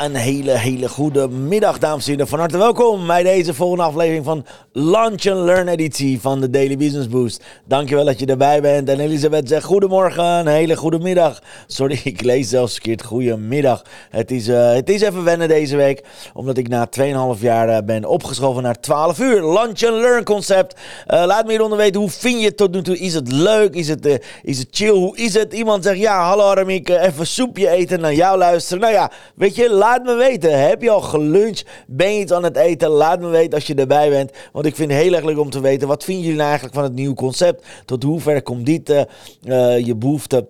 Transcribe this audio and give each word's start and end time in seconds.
Een 0.00 0.14
hele, 0.14 0.50
hele 0.50 0.88
goede 0.88 1.28
middag, 1.28 1.78
dames 1.78 2.04
en 2.04 2.10
heren. 2.10 2.28
Van 2.28 2.38
harte 2.38 2.58
welkom 2.58 3.06
bij 3.06 3.22
deze 3.22 3.54
volgende 3.54 3.84
aflevering 3.84 4.24
van 4.24 4.46
Launch 4.72 5.26
and 5.26 5.40
Learn 5.40 5.68
editie 5.68 6.20
van 6.20 6.40
de 6.40 6.50
Daily 6.50 6.76
Business 6.76 7.08
Boost. 7.08 7.44
Dankjewel 7.64 8.04
dat 8.04 8.18
je 8.18 8.26
erbij 8.26 8.60
bent. 8.60 8.88
En 8.88 9.00
Elisabeth 9.00 9.48
zegt 9.48 9.64
goedemorgen, 9.64 10.46
hele 10.46 10.76
goede 10.76 10.98
middag. 10.98 11.42
Sorry, 11.66 12.00
ik 12.04 12.22
lees 12.22 12.48
zelfs 12.48 12.72
verkeerd. 12.72 13.02
Goedemiddag. 13.02 13.84
Het 14.10 14.30
is, 14.30 14.48
uh, 14.48 14.72
het 14.72 14.90
is 14.90 15.00
even 15.00 15.24
wennen 15.24 15.48
deze 15.48 15.76
week, 15.76 16.04
omdat 16.34 16.56
ik 16.56 16.68
na 16.68 16.88
2,5 17.36 17.40
jaar 17.40 17.68
uh, 17.68 17.78
ben 17.84 18.04
opgeschoven 18.04 18.62
naar 18.62 18.80
12 18.80 19.18
uur. 19.18 19.42
Launch 19.42 19.82
and 19.82 19.94
Learn 19.94 20.24
concept. 20.24 20.74
Uh, 21.08 21.22
laat 21.26 21.44
me 21.44 21.50
hieronder 21.50 21.78
weten, 21.78 22.00
hoe 22.00 22.10
vind 22.10 22.40
je 22.40 22.46
het 22.46 22.56
tot 22.56 22.72
nu 22.72 22.82
toe? 22.82 22.98
Is 22.98 23.14
het 23.14 23.32
leuk? 23.32 23.74
Is 23.74 23.88
het, 23.88 24.20
is 24.42 24.58
het 24.58 24.68
chill? 24.70 24.94
Hoe 24.94 25.16
is 25.16 25.34
het? 25.34 25.52
Iemand 25.52 25.84
zegt, 25.84 25.98
ja, 25.98 26.28
hallo 26.28 26.50
Aramiek, 26.50 26.88
even 26.88 27.26
soepje 27.26 27.68
eten, 27.68 28.00
naar 28.00 28.14
jou 28.14 28.38
luisteren. 28.38 28.80
Nou 28.80 28.92
ja, 28.92 29.10
weet 29.34 29.50
Weet 29.50 29.58
je, 29.58 29.74
laat 29.74 30.04
me 30.04 30.14
weten. 30.14 30.68
Heb 30.68 30.82
je 30.82 30.90
al 30.90 31.00
geluncht? 31.00 31.64
Ben 31.86 32.14
je 32.14 32.20
iets 32.20 32.32
aan 32.32 32.44
het 32.44 32.56
eten? 32.56 32.88
Laat 32.88 33.20
me 33.20 33.28
weten 33.28 33.54
als 33.54 33.66
je 33.66 33.74
erbij 33.74 34.10
bent. 34.10 34.32
Want 34.60 34.72
ik 34.72 34.78
vind 34.78 34.92
het 34.92 35.00
heel 35.00 35.14
erg 35.14 35.24
leuk 35.24 35.38
om 35.38 35.50
te 35.50 35.60
weten. 35.60 35.88
Wat 35.88 36.04
vinden 36.04 36.22
jullie 36.22 36.38
nou 36.38 36.48
eigenlijk 36.48 36.78
van 36.78 36.86
het 36.86 36.94
nieuwe 36.94 37.14
concept? 37.14 37.66
Tot 37.84 38.02
hoever 38.02 38.42
komt 38.42 38.66
dit 38.66 38.90
uh, 38.90 39.00
uh, 39.44 39.78
je 39.86 39.96
behoefte? 39.96 40.48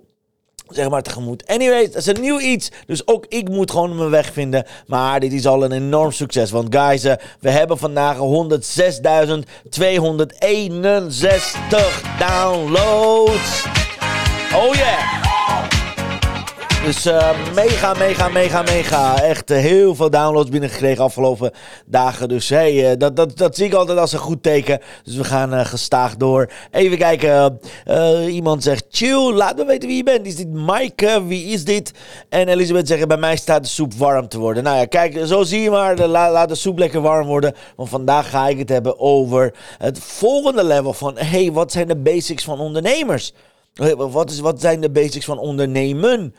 zeg 0.69 0.89
maar 0.89 1.03
tegemoet. 1.03 1.47
Anyways, 1.47 1.86
het 1.86 1.94
is 1.94 2.06
een 2.06 2.20
nieuw 2.20 2.41
iets. 2.41 2.70
Dus 2.86 3.06
ook 3.06 3.27
ik 3.28 3.48
moet 3.48 3.70
gewoon 3.70 3.97
mijn 3.97 4.11
weg 4.11 4.33
vinden. 4.33 4.66
Maar 4.86 5.20
dit 5.20 5.33
is 5.33 5.47
al 5.47 5.64
een 5.64 5.72
enorm 5.72 6.12
succes. 6.12 6.50
Want 6.50 6.77
guys, 6.77 7.05
uh, 7.05 7.12
we 7.41 7.50
hebben 7.50 7.78
vandaag 7.78 8.16
106.261 8.16 8.20
downloads. 12.19 13.80
Dus 16.84 17.06
uh, 17.06 17.55
mega, 17.55 17.95
mega, 17.95 18.28
mega, 18.28 18.62
mega. 18.62 19.23
Echt 19.23 19.50
uh, 19.50 19.59
heel 19.59 19.95
veel 19.95 20.11
downloads 20.11 20.50
binnengekregen 20.50 21.05
afgelopen 21.05 21.50
dagen. 21.87 22.28
Dus 22.28 22.48
hey, 22.48 22.91
uh, 22.91 22.97
dat, 22.98 23.17
dat, 23.17 23.37
dat 23.37 23.56
zie 23.56 23.67
ik 23.67 23.72
altijd 23.72 23.98
als 23.98 24.12
een 24.12 24.19
goed 24.19 24.42
teken. 24.42 24.81
Dus 25.03 25.17
we 25.17 25.25
gaan 25.25 25.67
gestaag 25.67 26.17
door. 26.17 26.50
Even 26.70 26.98
kijken. 26.98 27.61
iemand 28.28 28.62
zegt 28.62 28.84
chill. 28.91 29.33
Laat 29.33 29.56
me 29.56 29.64
weten 29.64 29.89
wie 29.89 29.97
je 29.97 30.03
bent. 30.03 30.27
Is 30.27 30.37
dit 30.37 30.50
Mike? 30.50 31.22
wie 31.27 31.45
is 31.45 31.64
dit? 31.64 31.92
En 32.28 32.48
Elisabeth 32.48 32.89
zegt 32.89 33.09
bij 33.09 33.17
mij 33.17 33.37
staat 33.37 33.62
de 33.62 33.69
soep 33.69 33.94
warm 33.94 34.28
te 34.28 34.39
worden. 34.39 34.62
Nou 34.62 34.77
ja, 34.77 34.84
kijk, 34.84 35.20
zo 35.27 35.42
zie 35.42 35.61
je 35.61 35.70
maar. 35.70 36.06
La, 36.06 36.31
laat 36.31 36.48
de 36.48 36.55
soep 36.55 36.78
lekker 36.78 37.00
warm 37.00 37.27
worden. 37.27 37.55
Want 37.77 37.89
vandaag 37.89 38.31
ga 38.31 38.48
ik 38.48 38.59
het 38.59 38.69
hebben 38.69 38.98
over 38.98 39.55
het 39.78 39.98
volgende 39.98 40.65
level 40.65 40.92
van... 40.92 41.19
Hey, 41.19 41.53
wat 41.53 41.72
zijn 41.72 41.89
de 41.89 41.97
basics 41.97 42.44
van 42.44 42.61
ondernemers? 42.61 43.33
Wat, 43.97 44.31
is, 44.31 44.41
wat 44.41 44.61
zijn 44.61 44.81
de 44.81 44.91
basics 44.91 45.25
van 45.25 45.39
ondernemen? 45.39 46.34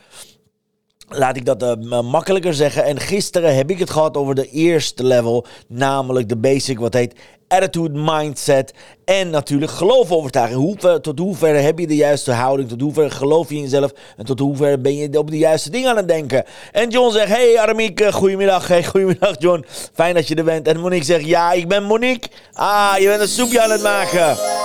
Laat 1.14 1.36
ik 1.36 1.46
dat 1.46 1.64
uh, 1.64 2.02
makkelijker 2.02 2.54
zeggen. 2.54 2.84
En 2.84 3.00
gisteren 3.00 3.56
heb 3.56 3.70
ik 3.70 3.80
het 3.80 3.90
gehad 3.90 4.18
over 4.18 4.36
de 4.36 4.50
eerste 4.50 5.04
level. 5.04 5.46
Namelijk 5.68 6.30
de 6.30 6.38
basic, 6.38 6.80
wat 6.80 6.94
heet 6.94 7.16
attitude, 7.48 8.00
mindset. 8.00 8.74
En 9.06 9.30
natuurlijk 9.30 9.72
geloof 9.72 10.12
overtuiging. 10.12 10.60
Hoe, 10.60 11.02
tot 11.02 11.20
hoever 11.20 11.62
heb 11.62 11.80
je 11.80 11.88
de 11.88 11.96
juiste 11.96 12.32
houding? 12.32 12.70
Tot 12.70 12.82
hoever 12.82 13.12
geloof 13.12 13.50
je 13.50 13.56
in 13.56 13.62
jezelf? 13.62 13.92
En 14.18 14.26
tot 14.26 14.40
hoever 14.40 14.82
ben 14.82 14.96
je 14.96 15.18
op 15.18 15.32
de 15.32 15.38
juiste 15.38 15.70
dingen 15.70 15.90
aan 15.90 15.98
het 15.98 16.08
denken? 16.08 16.46
En 16.72 16.90
John 16.90 17.12
zegt: 17.12 17.28
Hey 17.28 17.60
Aramiek, 17.60 18.02
uh, 18.02 18.14
goedemiddag. 18.14 18.68
Hey, 18.68 18.84
goedemiddag 18.86 19.36
John. 19.40 19.66
Fijn 19.94 20.14
dat 20.14 20.28
je 20.28 20.36
er 20.36 20.44
bent. 20.44 20.68
En 20.68 20.80
Monique 20.80 21.06
zegt: 21.06 21.26
Ja, 21.26 21.52
ik 21.52 21.68
ben 21.68 21.84
Monique. 21.84 22.30
Ah, 22.54 22.94
je 22.98 23.06
bent 23.06 23.22
een 23.22 23.28
soepje 23.28 23.62
aan 23.62 23.72
het 23.72 23.82
maken. 23.82 24.61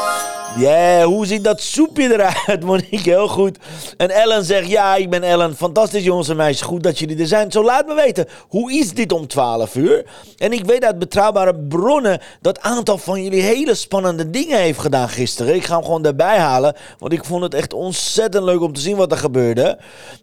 Yeah, 0.59 1.05
hoe 1.05 1.27
ziet 1.27 1.45
dat 1.45 1.61
soepje 1.61 2.13
eruit, 2.13 2.65
Monique? 2.65 3.11
Heel 3.11 3.29
goed. 3.29 3.59
En 3.97 4.11
Ellen 4.11 4.45
zegt, 4.45 4.69
ja, 4.69 4.95
ik 4.95 5.11
ben 5.11 5.23
Ellen. 5.23 5.57
Fantastisch, 5.57 6.05
jongens 6.05 6.29
en 6.29 6.37
meisjes. 6.37 6.67
Goed 6.67 6.83
dat 6.83 6.99
jullie 6.99 7.19
er 7.19 7.27
zijn. 7.27 7.53
Zo, 7.53 7.65
laat 7.65 7.87
me 7.87 7.95
weten, 7.95 8.27
hoe 8.49 8.73
is 8.73 8.95
dit 8.95 9.13
om 9.13 9.27
12 9.27 9.75
uur? 9.75 10.05
En 10.37 10.53
ik 10.53 10.65
weet 10.65 10.85
uit 10.85 10.99
betrouwbare 10.99 11.55
bronnen 11.69 12.21
dat 12.41 12.61
aantal 12.61 12.99
van 12.99 13.23
jullie 13.23 13.43
hele 13.43 13.75
spannende 13.75 14.31
dingen 14.31 14.59
heeft 14.59 14.79
gedaan 14.79 15.09
gisteren. 15.09 15.55
Ik 15.55 15.65
ga 15.65 15.75
hem 15.75 15.85
gewoon 15.85 16.05
erbij 16.05 16.39
halen, 16.39 16.77
want 16.99 17.13
ik 17.13 17.25
vond 17.25 17.43
het 17.43 17.55
echt 17.55 17.73
ontzettend 17.73 18.45
leuk 18.45 18.61
om 18.61 18.73
te 18.73 18.81
zien 18.81 18.97
wat 18.97 19.13
er 19.13 19.19
gebeurde. 19.19 19.79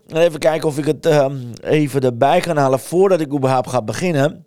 En 0.08 0.18
even 0.18 0.40
kijken 0.40 0.68
of 0.68 0.78
ik 0.78 0.86
het 0.86 1.06
uh, 1.06 1.26
even 1.62 2.02
erbij 2.02 2.40
kan 2.40 2.58
halen 2.58 2.80
voordat 2.80 3.22
ik 3.22 3.34
überhaupt 3.34 3.70
ga 3.70 3.82
beginnen. 3.82 4.46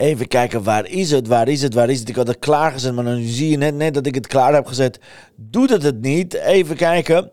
Even 0.00 0.28
kijken, 0.28 0.62
waar 0.62 0.88
is 0.88 1.10
het? 1.10 1.26
Waar 1.26 1.48
is 1.48 1.62
het? 1.62 1.74
Waar 1.74 1.90
is 1.90 1.98
het? 1.98 2.08
Ik 2.08 2.16
had 2.16 2.26
het 2.26 2.38
klaargezet, 2.38 2.94
maar 2.94 3.04
dan 3.04 3.22
zie 3.22 3.50
je 3.50 3.56
net, 3.56 3.74
net 3.74 3.94
dat 3.94 4.06
ik 4.06 4.14
het 4.14 4.26
klaar 4.26 4.54
heb 4.54 4.66
gezet. 4.66 5.00
Doet 5.36 5.70
het 5.70 5.82
het 5.82 6.00
niet? 6.00 6.34
Even 6.34 6.76
kijken. 6.76 7.30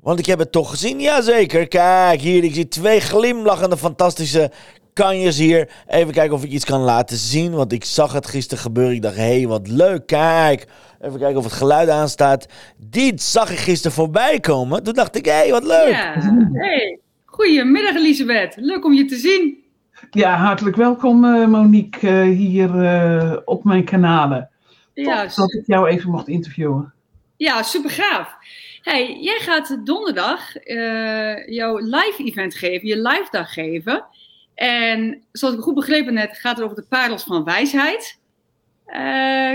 Want 0.00 0.18
ik 0.18 0.26
heb 0.26 0.38
het 0.38 0.52
toch 0.52 0.70
gezien. 0.70 1.00
Jazeker. 1.00 1.68
Kijk, 1.68 2.20
hier. 2.20 2.44
Ik 2.44 2.54
zie 2.54 2.68
twee 2.68 3.00
glimlachende, 3.00 3.76
fantastische 3.76 4.50
kanjes 4.92 5.38
hier. 5.38 5.70
Even 5.86 6.12
kijken 6.12 6.34
of 6.34 6.44
ik 6.44 6.50
iets 6.50 6.64
kan 6.64 6.80
laten 6.80 7.16
zien. 7.16 7.52
Want 7.52 7.72
ik 7.72 7.84
zag 7.84 8.12
het 8.12 8.26
gisteren 8.26 8.62
gebeuren. 8.62 8.94
Ik 8.94 9.02
dacht, 9.02 9.16
hé, 9.16 9.38
hey, 9.38 9.46
wat 9.46 9.68
leuk. 9.68 10.06
Kijk. 10.06 10.66
Even 11.00 11.18
kijken 11.18 11.38
of 11.38 11.44
het 11.44 11.52
geluid 11.52 11.88
aanstaat. 11.88 12.46
Dit 12.76 13.22
zag 13.22 13.50
ik 13.50 13.58
gisteren 13.58 13.96
voorbij 13.96 14.40
komen. 14.40 14.82
Toen 14.82 14.94
dacht 14.94 15.16
ik, 15.16 15.24
hé, 15.24 15.32
hey, 15.32 15.50
wat 15.50 15.64
leuk. 15.64 15.90
Ja, 15.90 16.14
hey. 16.52 16.98
Goedemiddag, 17.24 17.94
Elisabeth. 17.94 18.56
Leuk 18.56 18.84
om 18.84 18.92
je 18.92 19.04
te 19.04 19.16
zien. 19.16 19.66
Ja, 20.10 20.36
hartelijk 20.36 20.76
welkom 20.76 21.24
uh, 21.24 21.46
Monique 21.46 22.08
uh, 22.08 22.36
hier 22.36 22.74
uh, 22.74 23.36
op 23.44 23.64
mijn 23.64 23.84
kanalen. 23.84 24.50
Ja, 24.94 25.26
Top 25.26 25.36
dat 25.36 25.52
ik 25.52 25.66
jou 25.66 25.88
even 25.88 26.10
mocht 26.10 26.28
interviewen. 26.28 26.92
Ja, 27.36 27.62
super 27.62 27.90
gaaf. 27.90 28.36
Hey, 28.82 29.18
jij 29.20 29.38
gaat 29.38 29.78
donderdag 29.84 30.52
jouw 31.46 31.78
live 31.78 32.14
event 32.24 32.54
geven, 32.54 32.88
je 32.88 32.96
live 32.96 33.26
dag 33.30 33.52
geven. 33.52 34.04
En 34.54 35.22
zoals 35.32 35.54
ik 35.54 35.60
goed 35.60 35.74
begrepen 35.74 36.14
net, 36.14 36.38
gaat 36.38 36.56
het 36.56 36.64
over 36.64 36.76
de 36.76 36.86
parels 36.88 37.22
van 37.22 37.44
wijsheid. 37.44 38.18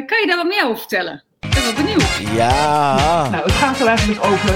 kan 0.06 0.20
je 0.22 0.24
daar 0.28 0.38
wat 0.38 0.48
meer 0.48 0.64
over 0.64 0.78
vertellen? 0.78 1.24
Ik 1.40 1.50
ben 1.50 1.64
wel 1.64 1.74
benieuwd. 1.74 2.36
Ja. 2.36 3.30
Nou, 3.30 3.44
het 3.44 3.52
gaat 3.52 3.80
er 3.80 3.88
eigenlijk 3.88 4.26
over 4.26 4.54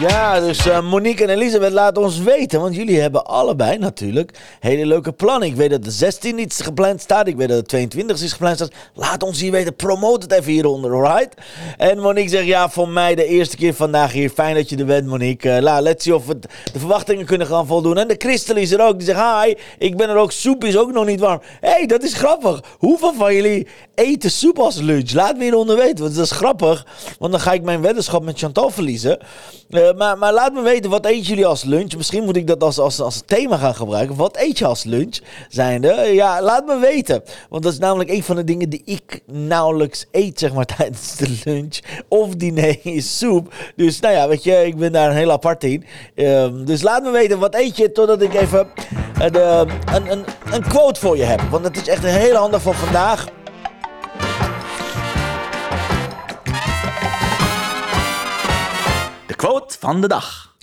ja, 0.00 0.40
dus 0.40 0.66
uh, 0.66 0.90
Monique 0.90 1.24
en 1.24 1.30
Elisabeth 1.30 1.72
laten 1.72 2.02
ons 2.02 2.18
weten. 2.18 2.60
Want 2.60 2.74
jullie 2.74 3.00
hebben 3.00 3.24
allebei 3.24 3.78
natuurlijk 3.78 4.38
hele 4.60 4.86
leuke 4.86 5.12
plannen. 5.12 5.48
Ik 5.48 5.54
weet 5.54 5.70
dat 5.70 5.84
de 5.84 5.90
16 5.90 6.38
iets 6.38 6.60
gepland 6.60 7.00
staat. 7.00 7.26
Ik 7.26 7.36
weet 7.36 7.48
dat 7.48 7.58
de 7.58 7.66
22 7.66 8.22
is 8.22 8.32
gepland 8.32 8.56
staat. 8.56 8.72
Laat 8.94 9.22
ons 9.22 9.40
hier 9.40 9.50
weten. 9.50 9.76
Promote 9.76 10.26
het 10.26 10.32
even 10.32 10.52
hieronder, 10.52 10.92
alright? 10.92 11.34
En 11.76 11.98
Monique 11.98 12.30
zegt, 12.30 12.46
ja, 12.46 12.68
voor 12.68 12.88
mij 12.88 13.14
de 13.14 13.24
eerste 13.24 13.56
keer 13.56 13.74
vandaag 13.74 14.12
hier. 14.12 14.30
Fijn 14.30 14.54
dat 14.54 14.68
je 14.68 14.76
er 14.76 14.84
bent, 14.84 15.06
Monique. 15.06 15.60
Uh, 15.60 15.78
let's 15.80 16.04
see 16.04 16.14
of 16.14 16.26
we 16.26 16.38
de 16.72 16.78
verwachtingen 16.78 17.26
kunnen 17.26 17.46
gaan 17.46 17.66
voldoen. 17.66 17.98
En 17.98 18.08
de 18.08 18.14
Christel 18.18 18.56
is 18.56 18.72
er 18.72 18.86
ook. 18.86 18.98
Die 18.98 19.06
zegt, 19.14 19.44
hi, 19.44 19.54
ik 19.78 19.96
ben 19.96 20.08
er 20.08 20.16
ook. 20.16 20.32
Soep 20.32 20.64
is 20.64 20.76
ook 20.76 20.92
nog 20.92 21.06
niet 21.06 21.20
warm. 21.20 21.40
Hé, 21.60 21.70
hey, 21.70 21.86
dat 21.86 22.02
is 22.02 22.14
grappig. 22.14 22.62
Hoeveel 22.78 23.14
van 23.14 23.34
jullie 23.34 23.66
eten 23.94 24.30
soep 24.30 24.58
als 24.58 24.76
lunch? 24.76 25.12
Laat 25.12 25.36
me 25.36 25.42
hieronder 25.42 25.76
weten, 25.76 26.04
want 26.04 26.14
dat 26.14 26.24
is 26.24 26.30
grappig. 26.30 26.86
Want 27.18 27.32
dan 27.32 27.40
ga 27.40 27.52
ik 27.52 27.62
mijn 27.62 27.80
weddenschap 27.80 28.22
met 28.22 28.38
Chantal 28.38 28.70
verliezen. 28.70 29.18
Uh, 29.70 29.89
maar, 29.96 30.18
maar 30.18 30.32
laat 30.32 30.52
me 30.52 30.62
weten, 30.62 30.90
wat 30.90 31.06
eet 31.06 31.26
jullie 31.26 31.46
als 31.46 31.64
lunch? 31.64 31.96
Misschien 31.96 32.24
moet 32.24 32.36
ik 32.36 32.46
dat 32.46 32.62
als, 32.62 32.78
als, 32.78 33.00
als 33.00 33.22
thema 33.26 33.56
gaan 33.56 33.74
gebruiken. 33.74 34.16
Wat 34.16 34.36
eet 34.36 34.58
je 34.58 34.66
als 34.66 34.84
lunch? 34.84 35.18
Zijnde, 35.48 35.94
ja, 36.12 36.42
laat 36.42 36.66
me 36.66 36.78
weten. 36.78 37.22
Want 37.48 37.62
dat 37.62 37.72
is 37.72 37.78
namelijk 37.78 38.10
een 38.10 38.22
van 38.22 38.36
de 38.36 38.44
dingen 38.44 38.68
die 38.68 38.82
ik 38.84 39.20
nauwelijks 39.26 40.06
eet, 40.10 40.38
zeg 40.38 40.52
maar, 40.52 40.64
tijdens 40.76 41.16
de 41.16 41.38
lunch. 41.44 41.78
Of 42.08 42.34
diner 42.34 42.78
is 42.82 43.18
soep. 43.18 43.54
Dus 43.76 44.00
nou 44.00 44.14
ja, 44.14 44.28
weet 44.28 44.44
je, 44.44 44.66
ik 44.66 44.76
ben 44.76 44.92
daar 44.92 45.10
een 45.10 45.16
heel 45.16 45.30
apart 45.30 45.64
in. 45.64 45.84
Um, 46.14 46.64
dus 46.64 46.82
laat 46.82 47.02
me 47.02 47.10
weten, 47.10 47.38
wat 47.38 47.54
eet 47.54 47.76
je? 47.76 47.92
Totdat 47.92 48.22
ik 48.22 48.34
even 48.34 48.66
een, 49.18 50.10
een, 50.10 50.24
een 50.52 50.62
quote 50.62 51.00
voor 51.00 51.16
je 51.16 51.24
heb. 51.24 51.40
Want 51.50 51.64
het 51.64 51.76
is 51.76 51.88
echt 51.88 52.04
een 52.04 52.10
hele 52.10 52.38
handig 52.38 52.62
voor 52.62 52.74
vandaag. 52.74 53.26
Quote 59.40 59.78
van 59.78 60.00
de 60.00 60.08
dag. 60.08 60.56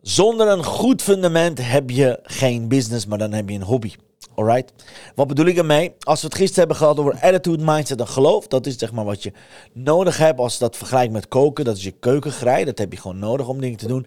Zonder 0.00 0.48
een 0.48 0.64
goed 0.64 1.02
fundament 1.02 1.58
heb 1.62 1.90
je 1.90 2.18
geen 2.22 2.68
business, 2.68 3.06
maar 3.06 3.18
dan 3.18 3.32
heb 3.32 3.48
je 3.48 3.54
een 3.54 3.62
hobby. 3.62 3.94
Alright? 4.34 4.72
Wat 5.14 5.26
bedoel 5.26 5.46
ik 5.46 5.56
ermee? 5.56 5.94
Als 6.00 6.20
we 6.20 6.26
het 6.26 6.36
gisteren 6.36 6.58
hebben 6.58 6.76
gehad 6.76 6.98
over 6.98 7.18
attitude, 7.20 7.64
mindset 7.64 8.00
en 8.00 8.08
geloof. 8.08 8.46
Dat 8.46 8.66
is 8.66 8.78
zeg 8.78 8.92
maar 8.92 9.04
wat 9.04 9.22
je 9.22 9.32
nodig 9.72 10.16
hebt 10.16 10.38
als 10.38 10.52
je 10.52 10.58
dat 10.58 10.76
vergelijkt 10.76 11.12
met 11.12 11.28
koken. 11.28 11.64
Dat 11.64 11.76
is 11.76 11.82
je 11.82 11.90
keukengrij. 11.90 12.64
Dat 12.64 12.78
heb 12.78 12.92
je 12.92 13.00
gewoon 13.00 13.18
nodig 13.18 13.48
om 13.48 13.60
dingen 13.60 13.78
te 13.78 13.86
doen. 13.86 14.06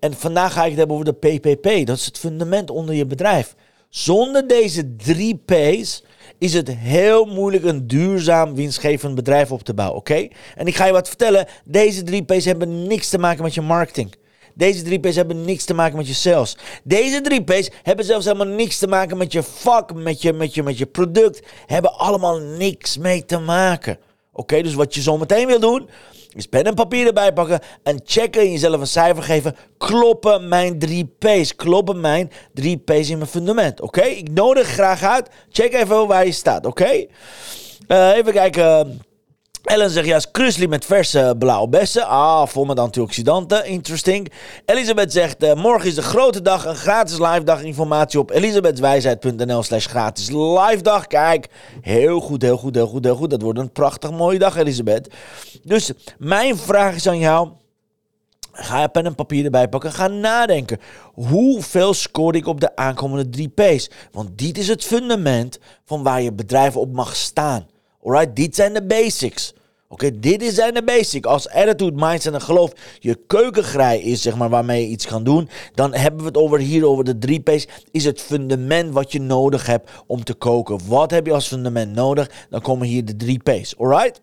En 0.00 0.14
vandaag 0.14 0.52
ga 0.52 0.62
ik 0.62 0.68
het 0.68 0.78
hebben 0.78 0.96
over 0.96 1.16
de 1.18 1.38
PPP. 1.38 1.86
Dat 1.86 1.96
is 1.96 2.06
het 2.06 2.18
fundament 2.18 2.70
onder 2.70 2.94
je 2.94 3.06
bedrijf. 3.06 3.54
Zonder 3.88 4.48
deze 4.48 4.96
drie 4.96 5.42
P's 5.44 6.02
is 6.38 6.54
het 6.54 6.70
heel 6.70 7.24
moeilijk 7.24 7.64
een 7.64 7.86
duurzaam 7.86 8.54
winstgevend 8.54 9.14
bedrijf 9.14 9.52
op 9.52 9.62
te 9.62 9.74
bouwen. 9.74 9.98
Oké? 9.98 10.28
En 10.54 10.66
ik 10.66 10.76
ga 10.76 10.86
je 10.86 10.92
wat 10.92 11.08
vertellen. 11.08 11.46
Deze 11.64 12.02
drie 12.02 12.24
P's 12.24 12.44
hebben 12.44 12.86
niks 12.86 13.08
te 13.08 13.18
maken 13.18 13.42
met 13.42 13.54
je 13.54 13.60
marketing. 13.60 14.14
Deze 14.54 14.82
drie 14.82 14.98
P's 14.98 15.16
hebben 15.16 15.44
niks 15.44 15.64
te 15.64 15.74
maken 15.74 15.96
met 15.96 16.08
je 16.08 16.14
sales. 16.14 16.56
Deze 16.84 17.20
drie 17.20 17.44
P's 17.44 17.70
hebben 17.82 18.04
zelfs 18.04 18.24
helemaal 18.24 18.54
niks 18.54 18.78
te 18.78 18.86
maken 18.86 19.16
met 19.16 19.32
je 19.32 19.42
vak, 19.42 19.94
met 19.94 20.22
je, 20.22 20.32
met 20.32 20.54
je, 20.54 20.62
met 20.62 20.78
je 20.78 20.86
product. 20.86 21.46
Hebben 21.66 21.98
allemaal 21.98 22.38
niks 22.38 22.96
mee 22.96 23.24
te 23.24 23.38
maken. 23.38 23.98
Oké, 24.32 24.62
dus 24.62 24.74
wat 24.74 24.94
je 24.94 25.02
zo 25.02 25.18
meteen 25.18 25.46
wil 25.46 25.60
doen, 25.60 25.88
is 26.34 26.46
pen 26.46 26.64
en 26.64 26.74
papier 26.74 27.06
erbij 27.06 27.32
pakken 27.32 27.60
en 27.82 28.00
checken 28.04 28.40
en 28.40 28.50
jezelf 28.50 28.80
een 28.80 28.86
cijfer 28.86 29.22
geven. 29.22 29.56
Kloppen 29.78 30.48
mijn 30.48 30.78
drie 30.78 31.14
P's? 31.18 31.54
Kloppen 31.54 32.00
mijn 32.00 32.30
drie 32.54 32.76
P's 32.76 33.10
in 33.10 33.18
mijn 33.18 33.30
fundament? 33.30 33.80
Oké, 33.80 34.02
ik 34.02 34.30
nodig 34.30 34.68
graag 34.68 35.02
uit. 35.02 35.28
Check 35.50 35.72
even 35.72 36.06
waar 36.06 36.26
je 36.26 36.32
staat, 36.32 36.66
oké? 36.66 37.06
Uh, 37.88 38.16
even 38.16 38.32
kijken. 38.32 39.00
Ellen 39.68 39.90
zegt 39.90 40.06
juist 40.06 40.30
krusli 40.30 40.68
met 40.68 40.84
verse 40.84 41.34
blauwe 41.38 41.68
bessen. 41.68 42.06
Ah, 42.06 42.46
vol 42.46 42.64
met 42.64 42.78
antioxidanten. 42.78 43.66
Interesting. 43.66 44.32
Elisabeth 44.64 45.12
zegt, 45.12 45.44
uh, 45.44 45.54
morgen 45.54 45.88
is 45.88 45.94
de 45.94 46.02
grote 46.02 46.42
dag. 46.42 46.64
Een 46.64 46.74
gratis 46.74 47.18
live 47.18 47.42
dag. 47.42 47.62
Informatie 47.62 48.18
op 48.18 48.30
elisabethwijsheid.nl 48.30 49.62
slash 49.62 49.86
gratis 49.86 50.30
live 50.30 50.82
dag. 50.82 51.06
Kijk, 51.06 51.48
heel 51.80 52.20
goed, 52.20 52.42
heel 52.42 52.56
goed, 52.56 52.74
heel 52.74 52.86
goed, 52.86 53.04
heel 53.04 53.14
goed. 53.16 53.30
Dat 53.30 53.42
wordt 53.42 53.58
een 53.58 53.72
prachtig 53.72 54.10
mooie 54.10 54.38
dag, 54.38 54.56
Elisabeth. 54.56 55.14
Dus 55.62 55.92
mijn 56.18 56.56
vraag 56.56 56.94
is 56.94 57.08
aan 57.08 57.18
jou. 57.18 57.48
Ga 58.52 58.80
je 58.80 58.88
pen 58.88 59.06
en 59.06 59.14
papier 59.14 59.44
erbij 59.44 59.68
pakken. 59.68 59.92
Ga 59.92 60.06
nadenken. 60.06 60.78
Hoeveel 61.14 61.94
scoor 61.94 62.34
ik 62.34 62.46
op 62.46 62.60
de 62.60 62.76
aankomende 62.76 63.30
drie 63.30 63.48
P's? 63.48 63.90
Want 64.12 64.38
dit 64.38 64.58
is 64.58 64.68
het 64.68 64.84
fundament 64.84 65.58
van 65.84 66.02
waar 66.02 66.22
je 66.22 66.32
bedrijf 66.32 66.76
op 66.76 66.92
mag 66.92 67.16
staan. 67.16 67.66
Alright, 68.04 68.36
dit 68.36 68.54
zijn 68.54 68.72
de 68.74 68.86
basics. 68.86 69.56
Oké, 69.90 70.18
dit 70.18 70.54
zijn 70.54 70.74
de 70.74 70.84
basics. 70.84 71.28
Als 71.28 71.48
attitude, 71.48 71.96
mindset 72.06 72.34
en 72.34 72.40
geloof 72.40 72.72
je 72.98 73.18
keukengrij 73.26 74.00
is, 74.00 74.22
zeg 74.22 74.36
maar, 74.36 74.48
waarmee 74.48 74.82
je 74.82 74.88
iets 74.88 75.06
kan 75.06 75.24
doen, 75.24 75.48
dan 75.74 75.94
hebben 75.94 76.20
we 76.20 76.26
het 76.26 76.36
over 76.36 76.58
hier 76.58 76.86
over 76.86 77.04
de 77.04 77.18
drie 77.18 77.40
P's. 77.40 77.66
Is 77.90 78.04
het 78.04 78.20
fundament 78.20 78.92
wat 78.92 79.12
je 79.12 79.20
nodig 79.20 79.66
hebt 79.66 79.90
om 80.06 80.24
te 80.24 80.34
koken. 80.34 80.80
Wat 80.86 81.10
heb 81.10 81.26
je 81.26 81.32
als 81.32 81.48
fundament 81.48 81.94
nodig? 81.94 82.30
Dan 82.50 82.60
komen 82.60 82.86
hier 82.86 83.04
de 83.04 83.16
drie 83.16 83.38
P's. 83.38 83.78
Alright? 83.78 84.20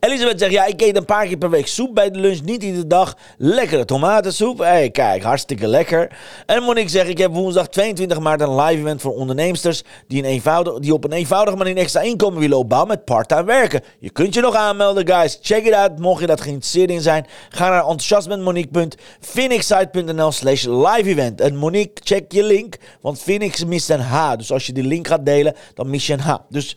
Elisabeth 0.00 0.38
zegt, 0.38 0.52
ja, 0.52 0.66
ik 0.66 0.80
eet 0.80 0.96
een 0.96 1.04
paar 1.04 1.26
keer 1.26 1.36
per 1.36 1.50
week 1.50 1.66
soep 1.66 1.94
bij 1.94 2.10
de 2.10 2.18
lunch, 2.18 2.42
niet 2.42 2.62
iedere 2.62 2.86
dag. 2.86 3.16
Lekkere 3.38 3.84
tomatensoep. 3.84 4.58
Hé, 4.58 4.64
hey, 4.64 4.90
kijk, 4.90 5.22
hartstikke 5.22 5.66
lekker. 5.66 6.18
En 6.46 6.62
Monique 6.62 6.90
zegt, 6.90 7.08
ik 7.08 7.18
heb 7.18 7.32
woensdag 7.32 7.68
22 7.68 8.20
maart 8.20 8.40
een 8.40 8.54
live 8.54 8.80
event 8.80 9.00
voor 9.00 9.14
ondernemers 9.14 9.82
die, 10.06 10.26
een 10.26 10.42
die 10.80 10.92
op 10.92 11.04
een 11.04 11.12
eenvoudige 11.12 11.56
manier 11.56 11.76
extra 11.76 12.00
inkomen 12.00 12.40
willen 12.40 12.58
opbouwen 12.58 12.88
met 12.88 13.04
part-time 13.04 13.44
werken. 13.44 13.82
Je 13.98 14.10
kunt 14.10 14.34
je 14.34 14.40
nog 14.40 14.54
aanmelden, 14.54 15.06
guys. 15.06 15.38
Check 15.42 15.64
it 15.64 15.72
out. 15.72 15.98
Mocht 15.98 16.20
je 16.20 16.26
dat 16.26 16.40
geïnteresseerd 16.40 16.90
in 16.90 17.00
zijn, 17.00 17.26
ga 17.48 17.68
naar 17.68 17.80
enthousiastmetmonique.phoenixsite.nl 17.80 20.32
slash 20.32 20.64
live 20.64 21.08
event. 21.08 21.40
En 21.40 21.56
Monique, 21.56 22.02
check 22.04 22.32
je 22.32 22.42
link, 22.42 22.76
want 23.00 23.20
Phoenix 23.20 23.64
mist 23.64 23.90
een 23.90 24.00
H. 24.00 24.36
Dus 24.36 24.52
als 24.52 24.66
je 24.66 24.72
die 24.72 24.84
link 24.84 25.06
gaat 25.06 25.26
delen, 25.26 25.54
dan 25.74 25.90
mis 25.90 26.06
je 26.06 26.12
een 26.12 26.20
H. 26.20 26.34
Dus 26.48 26.76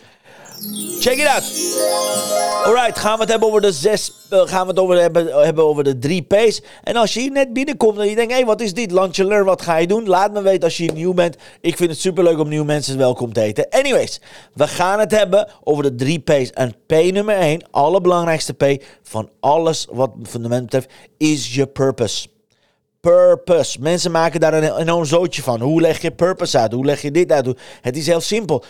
Check 1.00 1.18
it 1.18 1.28
out. 1.28 1.44
Alright, 2.66 2.98
gaan 3.00 3.14
we 3.14 3.22
het 3.22 3.30
hebben 3.30 3.48
over 3.48 3.62
de 3.62 3.72
zes. 3.72 4.12
Uh, 4.30 4.42
gaan 4.42 4.62
we 4.62 4.72
het 4.72 4.80
over 4.80 5.02
hebben, 5.02 5.44
hebben 5.44 5.64
over 5.66 5.84
de 5.84 6.00
drie 6.00 6.22
P's. 6.22 6.62
En 6.84 6.96
als 6.96 7.14
je 7.14 7.20
hier 7.20 7.32
net 7.32 7.54
binnenkomt 7.54 7.98
en 7.98 8.10
je 8.10 8.16
denkt: 8.16 8.32
hé, 8.32 8.38
hey, 8.38 8.46
wat 8.46 8.62
is 8.62 8.74
dit? 8.74 8.92
Lunch 8.92 9.18
Learn, 9.18 9.46
wat 9.46 9.62
ga 9.62 9.78
je 9.78 9.88
doen? 9.88 10.08
Laat 10.08 10.34
me 10.34 10.42
weten 10.42 10.64
als 10.64 10.78
je 10.78 10.84
hier 10.84 10.94
nieuw 10.94 11.14
bent. 11.14 11.38
Ik 11.62 11.78
vind 11.78 11.90
het 11.90 12.00
superleuk 12.00 12.40
om 12.40 12.50
nieuwe 12.50 12.66
mensen 12.66 12.98
welkom 12.98 13.34
te 13.34 13.40
heten. 13.40 13.70
Anyways, 13.70 14.22
we 14.54 14.68
gaan 14.68 15.00
het 15.00 15.12
hebben 15.12 15.50
over 15.64 15.84
de 15.84 15.96
drie 15.96 16.20
P's. 16.20 16.52
En 16.52 16.76
P 16.86 16.92
nummer 16.92 17.36
1, 17.36 17.68
allerbelangrijkste 17.72 18.54
P 18.54 18.84
van 19.04 19.30
alles 19.40 19.88
wat 19.92 20.12
fundament 20.24 20.64
betreft, 20.64 20.90
is 21.18 21.56
je 21.56 21.68
purpose. 21.68 22.28
Purpose. 23.00 23.80
Mensen 23.82 24.12
maken 24.12 24.40
daar 24.40 24.54
een 24.54 24.78
enorm 24.78 25.06
zootje 25.06 25.42
van. 25.42 25.62
Hoe 25.62 25.82
leg 25.82 26.02
je 26.02 26.12
purpose 26.12 26.58
uit? 26.58 26.72
Hoe 26.72 26.86
leg 26.86 27.02
je 27.02 27.12
dit 27.12 27.32
uit? 27.32 27.58
Het 27.82 27.98
is 27.98 28.08
heel 28.08 28.22
simpel. 28.22 28.64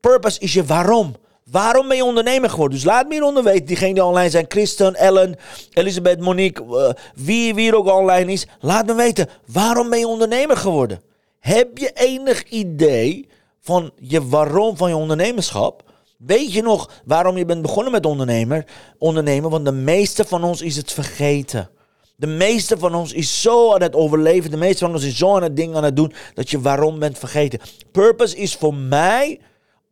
Purpose 0.00 0.40
is 0.40 0.52
je 0.52 0.64
waarom. 0.64 1.14
Waarom 1.50 1.88
ben 1.88 1.96
je 1.96 2.04
ondernemer 2.04 2.50
geworden? 2.50 2.76
Dus 2.76 2.86
laat 2.86 3.06
me 3.06 3.12
hieronder 3.12 3.42
weten. 3.42 3.66
Diegenen 3.66 3.94
die 3.94 4.04
online 4.04 4.30
zijn. 4.30 4.46
Kristen, 4.46 4.94
Ellen, 4.94 5.36
Elisabeth, 5.72 6.20
Monique. 6.20 6.64
Uh, 6.64 6.90
wie, 7.14 7.54
wie 7.54 7.76
ook 7.76 7.86
online 7.86 8.32
is. 8.32 8.46
Laat 8.60 8.86
me 8.86 8.94
weten. 8.94 9.28
Waarom 9.46 9.90
ben 9.90 9.98
je 9.98 10.06
ondernemer 10.06 10.56
geworden? 10.56 11.00
Heb 11.38 11.78
je 11.78 11.90
enig 11.94 12.42
idee 12.42 13.28
van 13.60 13.90
je 14.00 14.26
waarom 14.26 14.76
van 14.76 14.88
je 14.88 14.96
ondernemerschap? 14.96 15.82
Weet 16.18 16.52
je 16.52 16.62
nog 16.62 16.90
waarom 17.04 17.36
je 17.36 17.44
bent 17.44 17.62
begonnen 17.62 17.92
met 17.92 18.06
ondernemer, 18.06 18.64
ondernemen? 18.98 19.50
Want 19.50 19.64
de 19.64 19.72
meeste 19.72 20.24
van 20.24 20.44
ons 20.44 20.62
is 20.62 20.76
het 20.76 20.92
vergeten. 20.92 21.70
De 22.16 22.26
meeste 22.26 22.78
van 22.78 22.94
ons 22.94 23.12
is 23.12 23.42
zo 23.42 23.74
aan 23.74 23.82
het 23.82 23.94
overleven. 23.94 24.50
De 24.50 24.56
meeste 24.56 24.84
van 24.84 24.94
ons 24.94 25.04
is 25.04 25.16
zo 25.16 25.36
aan 25.36 25.42
het 25.42 25.56
ding 25.56 25.76
aan 25.76 25.84
het 25.84 25.96
doen 25.96 26.12
dat 26.34 26.50
je 26.50 26.60
waarom 26.60 26.98
bent 26.98 27.18
vergeten. 27.18 27.60
Purpose 27.92 28.36
is 28.36 28.54
voor 28.54 28.74
mij 28.74 29.40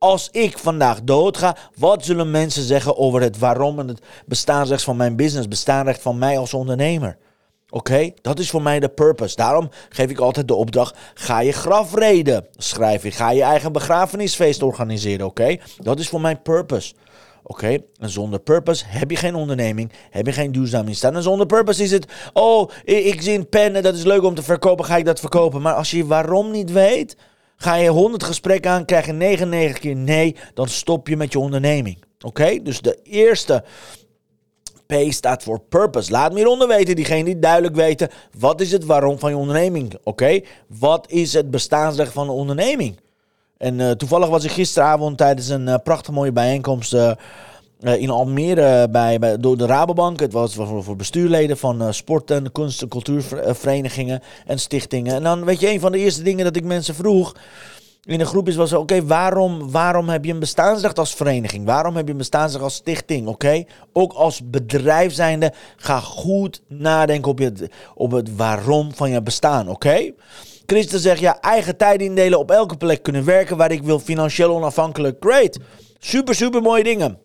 als 0.04 0.28
ik 0.32 0.58
vandaag 0.58 1.02
doodga, 1.02 1.56
wat 1.76 2.04
zullen 2.04 2.30
mensen 2.30 2.62
zeggen 2.62 2.96
over 2.96 3.20
het 3.20 3.38
waarom 3.38 3.78
en 3.78 3.88
het 3.88 4.02
bestaansrecht 4.26 4.82
van 4.82 4.96
mijn 4.96 5.16
business, 5.16 5.48
bestaanrecht 5.48 6.02
van 6.02 6.18
mij 6.18 6.38
als 6.38 6.54
ondernemer? 6.54 7.16
Oké, 7.70 8.10
dat 8.20 8.38
is 8.38 8.50
voor 8.50 8.62
mij 8.62 8.80
de 8.80 8.88
purpose. 8.88 9.36
Daarom 9.36 9.68
geef 9.88 10.10
ik 10.10 10.18
altijd 10.18 10.48
de 10.48 10.54
opdracht: 10.54 10.96
ga 11.14 11.40
je 11.40 11.52
grafreden 11.52 12.46
schrijven, 12.56 13.12
ga 13.12 13.30
je 13.30 13.42
eigen 13.42 13.72
begrafenisfeest 13.72 14.62
organiseren. 14.62 15.26
Oké, 15.26 15.56
dat 15.76 15.98
is 15.98 16.08
voor 16.08 16.20
mijn 16.20 16.42
purpose. 16.42 16.94
Oké, 17.42 17.78
en 17.98 18.10
zonder 18.10 18.40
purpose 18.40 18.84
heb 18.86 19.10
je 19.10 19.16
geen 19.16 19.34
onderneming, 19.34 19.92
heb 20.10 20.26
je 20.26 20.32
geen 20.32 20.52
duurzaam 20.52 20.88
instaan. 20.88 21.14
En 21.14 21.22
zonder 21.22 21.46
purpose 21.46 21.82
is 21.82 21.90
het, 21.90 22.06
oh, 22.32 22.70
ik 22.84 23.22
zie 23.22 23.38
een 23.38 23.48
pen 23.48 23.76
en 23.76 23.82
dat 23.82 23.94
is 23.94 24.04
leuk 24.04 24.22
om 24.22 24.34
te 24.34 24.42
verkopen, 24.42 24.84
ga 24.84 24.96
ik 24.96 25.04
dat 25.04 25.20
verkopen. 25.20 25.62
Maar 25.62 25.74
als 25.74 25.90
je 25.90 26.06
waarom 26.06 26.50
niet 26.50 26.72
weet, 26.72 27.16
Ga 27.56 27.74
je 27.74 27.88
100 27.88 28.22
gesprekken 28.22 28.70
aan, 28.70 28.84
krijg 28.84 29.06
je 29.06 29.12
99 29.12 29.78
keer 29.78 29.96
nee, 29.96 30.36
dan 30.54 30.68
stop 30.68 31.08
je 31.08 31.16
met 31.16 31.32
je 31.32 31.38
onderneming. 31.38 32.04
Oké? 32.20 32.62
Dus 32.62 32.80
de 32.80 32.98
eerste 33.02 33.64
P 34.86 34.94
staat 35.08 35.42
voor 35.42 35.60
purpose. 35.60 36.10
Laat 36.10 36.32
me 36.32 36.38
hieronder 36.38 36.68
weten, 36.68 36.96
diegenen 36.96 37.24
die 37.24 37.38
duidelijk 37.38 37.74
weten, 37.74 38.08
wat 38.38 38.60
is 38.60 38.72
het 38.72 38.84
waarom 38.84 39.18
van 39.18 39.30
je 39.30 39.36
onderneming? 39.36 39.94
Oké? 40.02 40.40
Wat 40.66 41.10
is 41.10 41.32
het 41.32 41.50
bestaansrecht 41.50 42.12
van 42.12 42.26
de 42.26 42.32
onderneming? 42.32 43.00
En 43.56 43.78
uh, 43.78 43.90
toevallig 43.90 44.28
was 44.28 44.44
ik 44.44 44.50
gisteravond 44.50 45.18
tijdens 45.18 45.48
een 45.48 45.66
uh, 45.66 45.74
prachtig 45.84 46.14
mooie 46.14 46.32
bijeenkomst... 46.32 46.94
Uh, 46.94 47.12
uh, 47.84 48.00
in 48.00 48.10
Almere 48.10 48.88
bij, 48.90 49.18
bij, 49.18 49.36
door 49.36 49.56
de 49.56 49.66
Rabobank. 49.66 50.20
Het 50.20 50.32
was 50.32 50.54
voor, 50.54 50.96
bestuurleden 50.96 51.58
van 51.58 51.82
uh, 51.82 51.90
sport- 51.90 52.30
en 52.30 52.52
kunst- 52.52 52.82
en 52.82 52.88
cultuurverenigingen 52.88 54.22
en 54.46 54.58
stichtingen. 54.58 55.14
En 55.14 55.22
dan 55.22 55.44
weet 55.44 55.60
je, 55.60 55.70
een 55.70 55.80
van 55.80 55.92
de 55.92 55.98
eerste 55.98 56.22
dingen 56.22 56.44
dat 56.44 56.56
ik 56.56 56.64
mensen 56.64 56.94
vroeg 56.94 57.34
in 58.04 58.20
een 58.20 58.26
groep 58.26 58.48
is 58.48 58.56
was 58.56 58.72
oké, 58.72 59.04
waarom, 59.06 59.70
waarom 59.70 60.08
heb 60.08 60.24
je 60.24 60.32
een 60.32 60.38
bestaansrecht 60.38 60.98
als 60.98 61.14
vereniging? 61.14 61.66
Waarom 61.66 61.96
heb 61.96 62.06
je 62.06 62.12
een 62.12 62.18
bestaansrecht 62.18 62.64
als 62.64 62.74
stichting? 62.74 63.26
Oké, 63.26 63.64
ook 63.92 64.12
als 64.12 64.50
bedrijf 64.50 65.14
zijnde, 65.14 65.52
ga 65.76 66.00
goed 66.00 66.62
nadenken 66.68 67.30
op, 67.30 67.38
je, 67.38 67.70
op 67.94 68.10
het 68.10 68.36
waarom 68.36 68.94
van 68.94 69.10
je 69.10 69.22
bestaan. 69.22 69.68
Oké? 69.68 70.12
Christen 70.66 71.00
zegt 71.00 71.20
ja, 71.20 71.40
eigen 71.40 71.76
tijd 71.76 72.00
indelen, 72.00 72.38
op 72.38 72.50
elke 72.50 72.76
plek 72.76 73.02
kunnen 73.02 73.24
werken 73.24 73.56
waar 73.56 73.72
ik 73.72 73.82
wil, 73.82 73.98
financieel 73.98 74.54
onafhankelijk. 74.54 75.16
Great. 75.20 75.58
Super, 75.98 76.34
super 76.34 76.62
mooie 76.62 76.84
dingen. 76.84 77.18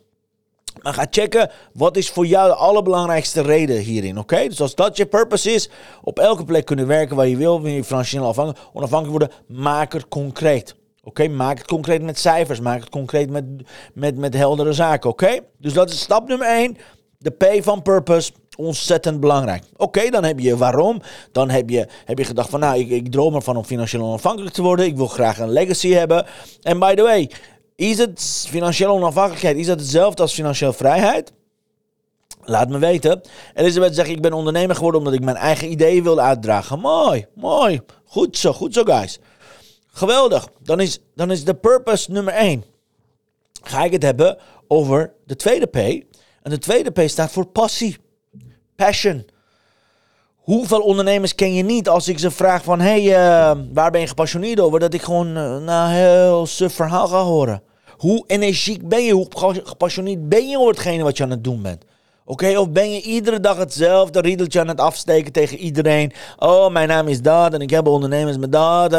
Maar 0.82 0.94
ga 0.94 1.06
checken 1.10 1.52
wat 1.74 1.98
is 1.98 2.10
voor 2.10 2.26
jou 2.26 2.48
de 2.50 2.56
allerbelangrijkste 2.56 3.42
reden 3.42 3.78
hierin, 3.78 4.18
oké? 4.18 4.48
Dus 4.48 4.62
als 4.62 4.76
dat 4.76 4.98
je 4.98 5.06
purpose 5.06 5.52
is, 5.52 5.70
op 6.02 6.20
elke 6.20 6.44
plek 6.44 6.66
kunnen 6.66 6.88
werken 6.88 7.16
waar 7.16 7.28
je 7.28 7.38
wil, 7.38 7.62
wil 7.62 7.72
je 7.72 7.84
financieel 7.84 8.26
afhankelijk, 8.26 8.68
onafhankelijk 8.74 9.20
worden, 9.20 9.62
maak 9.64 9.94
het 9.94 10.08
concreet. 10.08 10.76
Oké, 11.04 11.28
maak 11.28 11.58
het 11.58 11.68
concreet 11.68 12.02
met 12.02 12.20
cijfers, 12.20 12.60
maak 12.60 12.80
het 12.80 12.90
concreet 12.90 13.30
met, 13.30 13.46
met, 13.94 14.18
met 14.18 14.34
heldere 14.34 14.74
zaken, 14.74 15.10
oké? 15.10 15.40
Dus 15.58 15.74
dat 15.74 15.90
is 15.90 16.00
stap 16.00 16.28
nummer 16.28 16.48
1, 16.48 16.78
de 17.18 17.30
P 17.30 17.64
van 17.64 17.82
purpose, 17.82 18.32
ontzettend 18.60 19.20
belangrijk. 19.20 19.64
Oké, 19.78 20.10
dan 20.10 20.24
heb 20.24 20.40
je 20.40 20.58
waarom. 20.58 21.02
Dan 21.32 21.50
heb 21.50 21.70
je, 21.70 21.88
heb 22.06 22.18
je 22.18 22.24
gedacht 22.24 22.50
van, 22.50 22.60
nou, 22.60 22.80
ik, 22.80 22.90
ik 22.90 23.12
droom 23.12 23.36
ervan 23.36 23.58
om 23.58 23.64
financieel 23.64 24.04
onafhankelijk 24.04 24.54
te 24.54 24.62
worden. 24.62 24.86
Ik 24.86 24.96
wil 24.96 25.08
graag 25.08 25.40
een 25.40 25.52
legacy 25.52 25.90
hebben. 25.90 26.26
En 26.62 26.80
by 26.80 26.94
the 26.94 27.02
way, 27.02 27.30
is 27.80 27.98
het 27.98 28.46
financiële 28.50 28.92
onafhankelijkheid, 28.92 29.58
is 29.58 29.66
dat 29.66 29.80
hetzelfde 29.80 30.22
als 30.22 30.34
financiële 30.34 30.74
vrijheid? 30.74 31.34
Laat 32.42 32.70
me 32.70 32.78
weten. 32.78 33.22
Elisabeth 33.54 33.96
zegt, 33.96 34.10
ik 34.10 34.22
ben 34.22 34.34
ondernemer 34.34 34.76
geworden 34.76 35.00
omdat 35.00 35.14
ik 35.14 35.24
mijn 35.24 35.38
eigen 35.38 35.72
ideeën 35.72 36.04
wilde 36.04 36.22
uitdragen. 36.22 36.80
Mooi, 36.80 37.26
mooi. 37.36 37.82
Goed 38.06 38.38
zo, 38.38 38.54
goed 38.54 38.74
zo 38.74 38.84
guys. 38.84 39.20
Geweldig. 39.88 40.48
Dan 40.64 40.80
is, 40.80 41.00
dan 41.16 41.32
is 41.32 41.44
de 41.44 41.54
purpose 41.54 42.12
nummer 42.12 42.34
1. 42.34 42.64
Ga 43.62 43.84
ik 43.84 43.92
het 43.92 44.04
hebben 44.04 44.38
over 44.68 45.14
de 45.26 45.36
tweede 45.36 45.66
P. 45.66 45.76
En 46.42 46.52
de 46.52 46.58
tweede 46.58 46.92
P 46.92 47.10
staat 47.10 47.32
voor 47.32 47.46
passie. 47.46 47.98
Passion. 48.76 49.26
Hoeveel 50.36 50.82
ondernemers 50.82 51.36
ken 51.36 51.54
je 51.54 51.64
niet 51.64 51.90
als 51.90 52.08
ik 52.08 52.20
ze 52.20 52.32
vraag 52.32 52.64
van... 52.64 52.80
Hé, 52.80 53.04
hey, 53.04 53.52
uh, 53.52 53.62
waar 53.74 53.92
ben 53.92 54.02
je 54.02 54.08
gepassioneerd 54.08 54.60
over? 54.60 54.80
Dat 54.80 54.94
ik 54.94 55.02
gewoon 55.02 55.38
uh, 55.38 55.58
nou, 55.58 55.92
heel 55.92 56.46
suf 56.46 56.74
verhaal 56.74 57.08
ga 57.08 57.22
horen. 57.22 57.68
Hoe 58.00 58.24
energiek 58.28 58.88
ben 58.88 59.04
je? 59.04 59.14
Hoe 59.14 59.28
gepassioneerd 59.64 60.30
ben 60.30 60.50
je 60.50 60.58
over 60.58 60.72
hetgene 60.72 61.04
wat 61.04 61.18
je 61.18 61.24
aan 61.24 61.30
het 61.30 61.44
doen 61.44 61.62
bent? 61.62 61.84
Oké, 62.30 62.58
of 62.58 62.70
ben 62.70 62.92
je 62.92 63.02
iedere 63.02 63.40
dag 63.40 63.58
hetzelfde 63.58 64.22
riedeltje 64.22 64.60
aan 64.60 64.68
het 64.68 64.80
afsteken 64.80 65.32
tegen 65.32 65.58
iedereen? 65.58 66.12
Oh, 66.38 66.72
mijn 66.72 66.88
naam 66.88 67.08
is 67.08 67.22
dat 67.22 67.54
en 67.54 67.62
ik 67.62 67.70
heb 67.70 67.88
ondernemers 67.88 68.38
met 68.38 68.52
dat. 68.52 68.92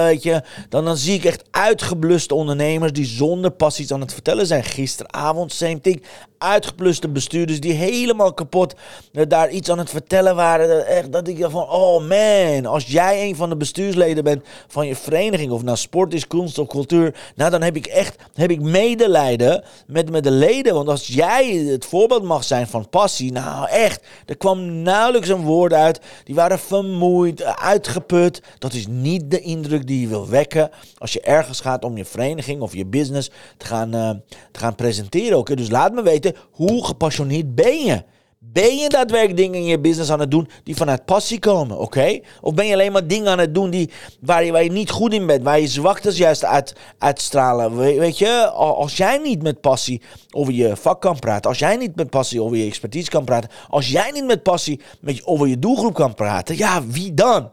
Dan, 0.68 0.84
dan 0.84 0.96
zie 0.96 1.14
ik 1.14 1.24
echt 1.24 1.42
uitgebluste 1.50 2.34
ondernemers 2.34 2.92
die 2.92 3.04
zonder 3.04 3.50
passies 3.50 3.92
aan 3.92 4.00
het 4.00 4.12
vertellen 4.12 4.46
zijn. 4.46 4.64
Gisteravond, 4.64 5.52
same 5.52 5.80
thing 5.80 6.02
uitgepluste 6.40 7.08
bestuurders 7.08 7.60
die 7.60 7.72
helemaal 7.72 8.34
kapot 8.34 8.74
uh, 9.12 9.22
daar 9.28 9.50
iets 9.50 9.70
aan 9.70 9.78
het 9.78 9.90
vertellen 9.90 10.36
waren. 10.36 10.68
Dat, 10.68 10.84
echt, 10.84 11.12
dat 11.12 11.28
ik 11.28 11.38
dacht 11.38 11.52
van, 11.52 11.68
oh 11.68 12.08
man, 12.08 12.66
als 12.66 12.86
jij 12.86 13.28
een 13.28 13.36
van 13.36 13.48
de 13.48 13.56
bestuursleden 13.56 14.24
bent 14.24 14.44
van 14.68 14.86
je 14.86 14.96
vereniging, 14.96 15.50
of 15.50 15.62
nou 15.62 15.76
sport 15.76 16.14
is, 16.14 16.26
kunst 16.26 16.58
of 16.58 16.68
cultuur, 16.68 17.14
nou 17.34 17.50
dan 17.50 17.62
heb 17.62 17.76
ik 17.76 17.86
echt 17.86 18.16
heb 18.34 18.50
ik 18.50 18.60
medelijden 18.60 19.64
met, 19.86 20.10
met 20.10 20.24
de 20.24 20.30
leden. 20.30 20.74
Want 20.74 20.88
als 20.88 21.06
jij 21.06 21.46
het 21.48 21.84
voorbeeld 21.84 22.22
mag 22.22 22.44
zijn 22.44 22.66
van 22.66 22.88
passie, 22.88 23.19
nou 23.28 23.68
echt, 23.68 24.02
er 24.26 24.36
kwam 24.36 24.82
nauwelijks 24.82 25.28
een 25.28 25.42
woord 25.42 25.72
uit. 25.72 26.00
Die 26.24 26.34
waren 26.34 26.58
vermoeid, 26.58 27.44
uitgeput. 27.44 28.42
Dat 28.58 28.72
is 28.72 28.86
niet 28.86 29.30
de 29.30 29.40
indruk 29.40 29.86
die 29.86 30.00
je 30.00 30.08
wil 30.08 30.28
wekken 30.28 30.70
als 30.98 31.12
je 31.12 31.20
ergens 31.20 31.60
gaat 31.60 31.84
om 31.84 31.96
je 31.96 32.04
vereniging 32.04 32.60
of 32.60 32.74
je 32.74 32.86
business 32.86 33.30
te 33.56 33.66
gaan, 33.66 33.94
uh, 33.94 34.10
te 34.52 34.58
gaan 34.58 34.74
presenteren. 34.74 35.38
Oké, 35.38 35.54
dus 35.54 35.70
laat 35.70 35.92
me 35.92 36.02
weten 36.02 36.34
hoe 36.50 36.84
gepassioneerd 36.84 37.54
ben 37.54 37.84
je? 37.84 38.02
Ben 38.42 38.76
je 38.76 38.88
daadwerkelijk 38.88 39.36
dingen 39.36 39.60
in 39.60 39.64
je 39.64 39.78
business 39.78 40.10
aan 40.10 40.20
het 40.20 40.30
doen 40.30 40.48
die 40.64 40.76
vanuit 40.76 41.04
passie 41.04 41.38
komen, 41.38 41.78
oké? 41.78 42.20
Of 42.40 42.54
ben 42.54 42.66
je 42.66 42.72
alleen 42.72 42.92
maar 42.92 43.06
dingen 43.06 43.30
aan 43.30 43.38
het 43.38 43.54
doen 43.54 43.70
die, 43.70 43.90
waar, 44.20 44.44
je, 44.44 44.52
waar 44.52 44.62
je 44.62 44.70
niet 44.70 44.90
goed 44.90 45.12
in 45.12 45.26
bent, 45.26 45.42
waar 45.42 45.60
je 45.60 45.68
zwaktes 45.68 46.16
juist 46.16 46.44
uit, 46.44 46.74
uitstralen? 46.98 47.76
weet 47.76 48.18
je, 48.18 48.48
als 48.54 48.96
jij 48.96 49.18
niet 49.18 49.42
met 49.42 49.60
passie 49.60 50.02
over 50.30 50.52
je 50.52 50.76
vak 50.76 51.00
kan 51.00 51.18
praten, 51.18 51.50
als 51.50 51.58
jij 51.58 51.76
niet 51.76 51.96
met 51.96 52.10
passie 52.10 52.42
over 52.42 52.56
je 52.56 52.66
expertise 52.66 53.10
kan 53.10 53.24
praten, 53.24 53.50
als 53.68 53.88
jij 53.88 54.10
niet 54.10 54.26
met 54.26 54.42
passie 54.42 54.80
met, 55.00 55.26
over 55.26 55.46
je 55.46 55.58
doelgroep 55.58 55.94
kan 55.94 56.14
praten, 56.14 56.56
ja, 56.56 56.86
wie 56.86 57.14
dan? 57.14 57.50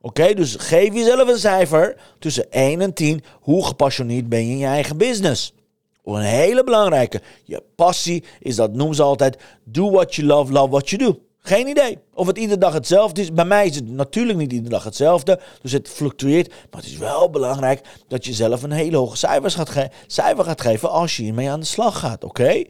Oké, 0.00 0.34
dus 0.34 0.56
geef 0.58 0.94
jezelf 0.94 1.28
een 1.28 1.38
cijfer 1.38 1.96
tussen 2.18 2.50
1 2.50 2.80
en 2.80 2.94
10. 2.94 3.22
Hoe 3.40 3.66
gepassioneerd 3.66 4.28
ben 4.28 4.46
je 4.46 4.52
in 4.52 4.58
je 4.58 4.66
eigen 4.66 4.96
business? 4.96 5.54
Een 6.04 6.20
hele 6.20 6.64
belangrijke. 6.64 7.20
Je 7.44 7.62
passie 7.76 8.24
is 8.40 8.56
dat, 8.56 8.72
noemen 8.72 8.96
ze 8.96 9.02
altijd, 9.02 9.38
do 9.64 9.90
what 9.90 10.14
you 10.14 10.26
love, 10.26 10.52
love 10.52 10.68
what 10.68 10.90
you 10.90 11.04
do. 11.04 11.18
Geen 11.44 11.68
idee 11.68 11.98
of 12.14 12.26
het 12.26 12.38
iedere 12.38 12.58
dag 12.58 12.72
hetzelfde 12.72 13.20
is. 13.20 13.32
Bij 13.32 13.44
mij 13.44 13.66
is 13.66 13.74
het 13.74 13.88
natuurlijk 13.88 14.38
niet 14.38 14.52
iedere 14.52 14.70
dag 14.70 14.84
hetzelfde. 14.84 15.40
Dus 15.62 15.72
het 15.72 15.88
fluctueert. 15.88 16.48
Maar 16.48 16.80
het 16.80 16.90
is 16.90 16.96
wel 16.96 17.30
belangrijk 17.30 17.80
dat 18.08 18.24
je 18.24 18.32
zelf 18.32 18.62
een 18.62 18.72
hele 18.72 18.96
hoge 18.96 19.16
cijfers 19.16 19.54
gaat 19.54 19.88
cijfer 20.06 20.44
gaat 20.44 20.60
geven 20.60 20.90
als 20.90 21.16
je 21.16 21.22
hiermee 21.22 21.50
aan 21.50 21.60
de 21.60 21.66
slag 21.66 21.98
gaat. 21.98 22.24
Oké? 22.24 22.62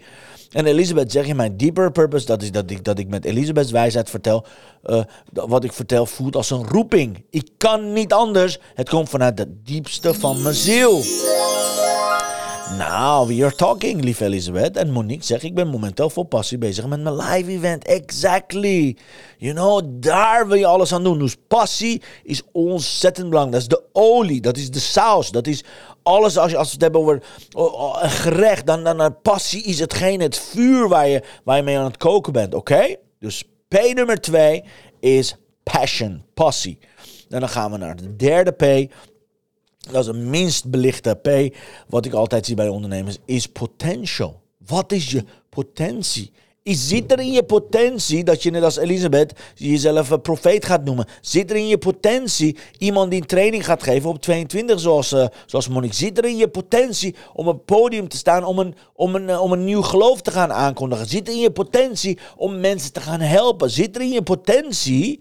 En 0.51 0.67
Elisabeth 0.67 1.13
zeg 1.13 1.27
je, 1.27 1.35
mijn 1.35 1.57
deeper 1.57 1.93
purpose, 1.93 2.27
dat 2.27 2.43
is 2.43 2.51
dat 2.51 2.71
ik, 2.71 2.85
dat 2.85 2.99
ik 2.99 3.09
met 3.09 3.25
Elisabeth's 3.25 3.71
wijsheid 3.71 4.11
vertel. 4.11 4.45
Uh, 4.85 5.03
wat 5.33 5.65
ik 5.65 5.73
vertel 5.73 6.07
voelt 6.07 6.37
als 6.37 6.51
een 6.51 6.69
roeping. 6.69 7.25
Ik 7.31 7.51
kan 7.57 7.93
niet 7.93 8.13
anders. 8.13 8.59
Het 8.75 8.89
komt 8.89 9.09
vanuit 9.09 9.39
het 9.39 9.67
diepste 9.67 10.15
van 10.15 10.43
mijn 10.43 10.55
ziel. 10.55 11.03
Nou, 12.79 13.27
we 13.27 13.45
are 13.45 13.55
talking, 13.55 14.05
lieve 14.05 14.25
Elisabeth. 14.25 14.77
En 14.77 14.91
Monique 14.91 15.25
zegt, 15.25 15.43
ik 15.43 15.55
ben 15.55 15.69
momenteel 15.69 16.11
vol 16.11 16.25
passie 16.25 16.59
bezig 16.59 16.87
met 16.87 17.03
mijn 17.03 17.17
live 17.17 17.51
event. 17.51 17.85
Exactly. 17.85 18.97
You 19.39 19.55
know, 19.55 19.83
daar 19.91 20.49
wil 20.49 20.57
je 20.57 20.67
alles 20.67 20.95
aan 20.95 21.05
doen. 21.05 21.19
Dus 21.19 21.37
passie 21.49 22.03
is 22.23 22.43
ontzettend 22.53 23.29
belangrijk. 23.29 23.69
Dat 23.69 23.79
is 23.79 23.79
de 23.79 24.01
olie, 24.01 24.41
dat 24.41 24.57
is 24.57 24.71
de 24.71 24.81
saus, 24.81 25.31
dat 25.31 25.47
is 25.47 25.65
alles. 26.03 26.39
Als, 26.39 26.51
je, 26.51 26.57
als 26.57 26.67
we 26.67 26.73
het 26.73 26.83
hebben 26.83 27.01
over 27.01 27.23
een 28.03 28.11
gerecht, 28.11 28.67
dan, 28.67 28.85
dan, 28.85 29.21
passie 29.23 29.63
is 29.63 29.79
hetgeen, 29.79 30.21
het 30.21 30.39
vuur 30.39 30.89
waar 30.89 31.09
je, 31.09 31.23
waar 31.45 31.57
je 31.57 31.63
mee 31.63 31.79
aan 31.79 31.85
het 31.85 31.97
koken 31.97 32.33
bent, 32.33 32.55
oké? 32.55 32.97
Dus 33.19 33.45
P 33.69 33.95
nummer 33.95 34.21
twee 34.21 34.65
is 35.01 35.37
passion, 35.63 36.23
passie. 36.35 36.79
En 37.29 37.41
dan 37.41 37.49
gaan 37.49 37.71
we 37.71 37.77
naar 37.77 37.97
de 37.97 38.17
derde 38.17 38.51
P. 38.51 38.93
Dat 39.91 40.03
is 40.03 40.07
een 40.07 40.31
minst 40.31 40.71
belichte 40.71 41.15
P. 41.15 41.57
Wat 41.89 42.07
ik 42.07 42.13
altijd 42.13 42.47
zie 42.47 42.55
bij 42.55 42.69
ondernemers 42.69 43.19
is 43.25 43.47
potential. 43.47 44.41
Wat 44.67 44.93
is 44.93 45.11
je 45.11 45.25
potentie? 45.49 46.33
Is, 46.65 46.89
zit 46.89 47.13
er 47.13 47.19
in 47.19 47.33
je 47.33 47.43
potentie 47.43 48.25
dat 48.25 48.43
je 48.43 48.51
net 48.51 48.63
als 48.63 48.77
Elisabeth 48.77 49.33
jezelf 49.55 50.11
een 50.11 50.21
profeet 50.21 50.65
gaat 50.65 50.85
noemen? 50.85 51.07
Zit 51.21 51.51
er 51.51 51.57
in 51.57 51.69
je 51.69 51.79
potentie 51.79 52.57
iemand 52.79 53.11
die 53.11 53.21
een 53.21 53.27
training 53.27 53.65
gaat 53.65 53.83
geven 53.83 54.11
op 54.11 54.21
22 54.21 54.81
zoals, 54.81 55.13
uh, 55.13 55.27
zoals 55.47 55.69
Monique? 55.69 55.97
Zit 55.97 56.19
er 56.19 56.25
in 56.25 56.37
je 56.37 56.49
potentie 56.49 57.15
om 57.33 57.49
op 57.49 57.55
een 57.55 57.65
podium 57.65 58.09
te 58.09 58.17
staan 58.17 58.45
om 58.45 58.59
een, 58.59 58.75
om, 58.95 59.15
een, 59.15 59.39
om 59.39 59.53
een 59.53 59.65
nieuw 59.65 59.83
geloof 59.83 60.21
te 60.21 60.31
gaan 60.31 60.53
aankondigen? 60.53 61.07
Zit 61.07 61.29
er 61.29 61.35
in 61.35 61.41
je 61.41 61.51
potentie 61.51 62.19
om 62.37 62.61
mensen 62.61 62.93
te 62.93 63.01
gaan 63.01 63.21
helpen? 63.21 63.71
Zit 63.71 63.97
er 63.97 64.03
in 64.03 64.11
je 64.11 64.23
potentie 64.23 65.21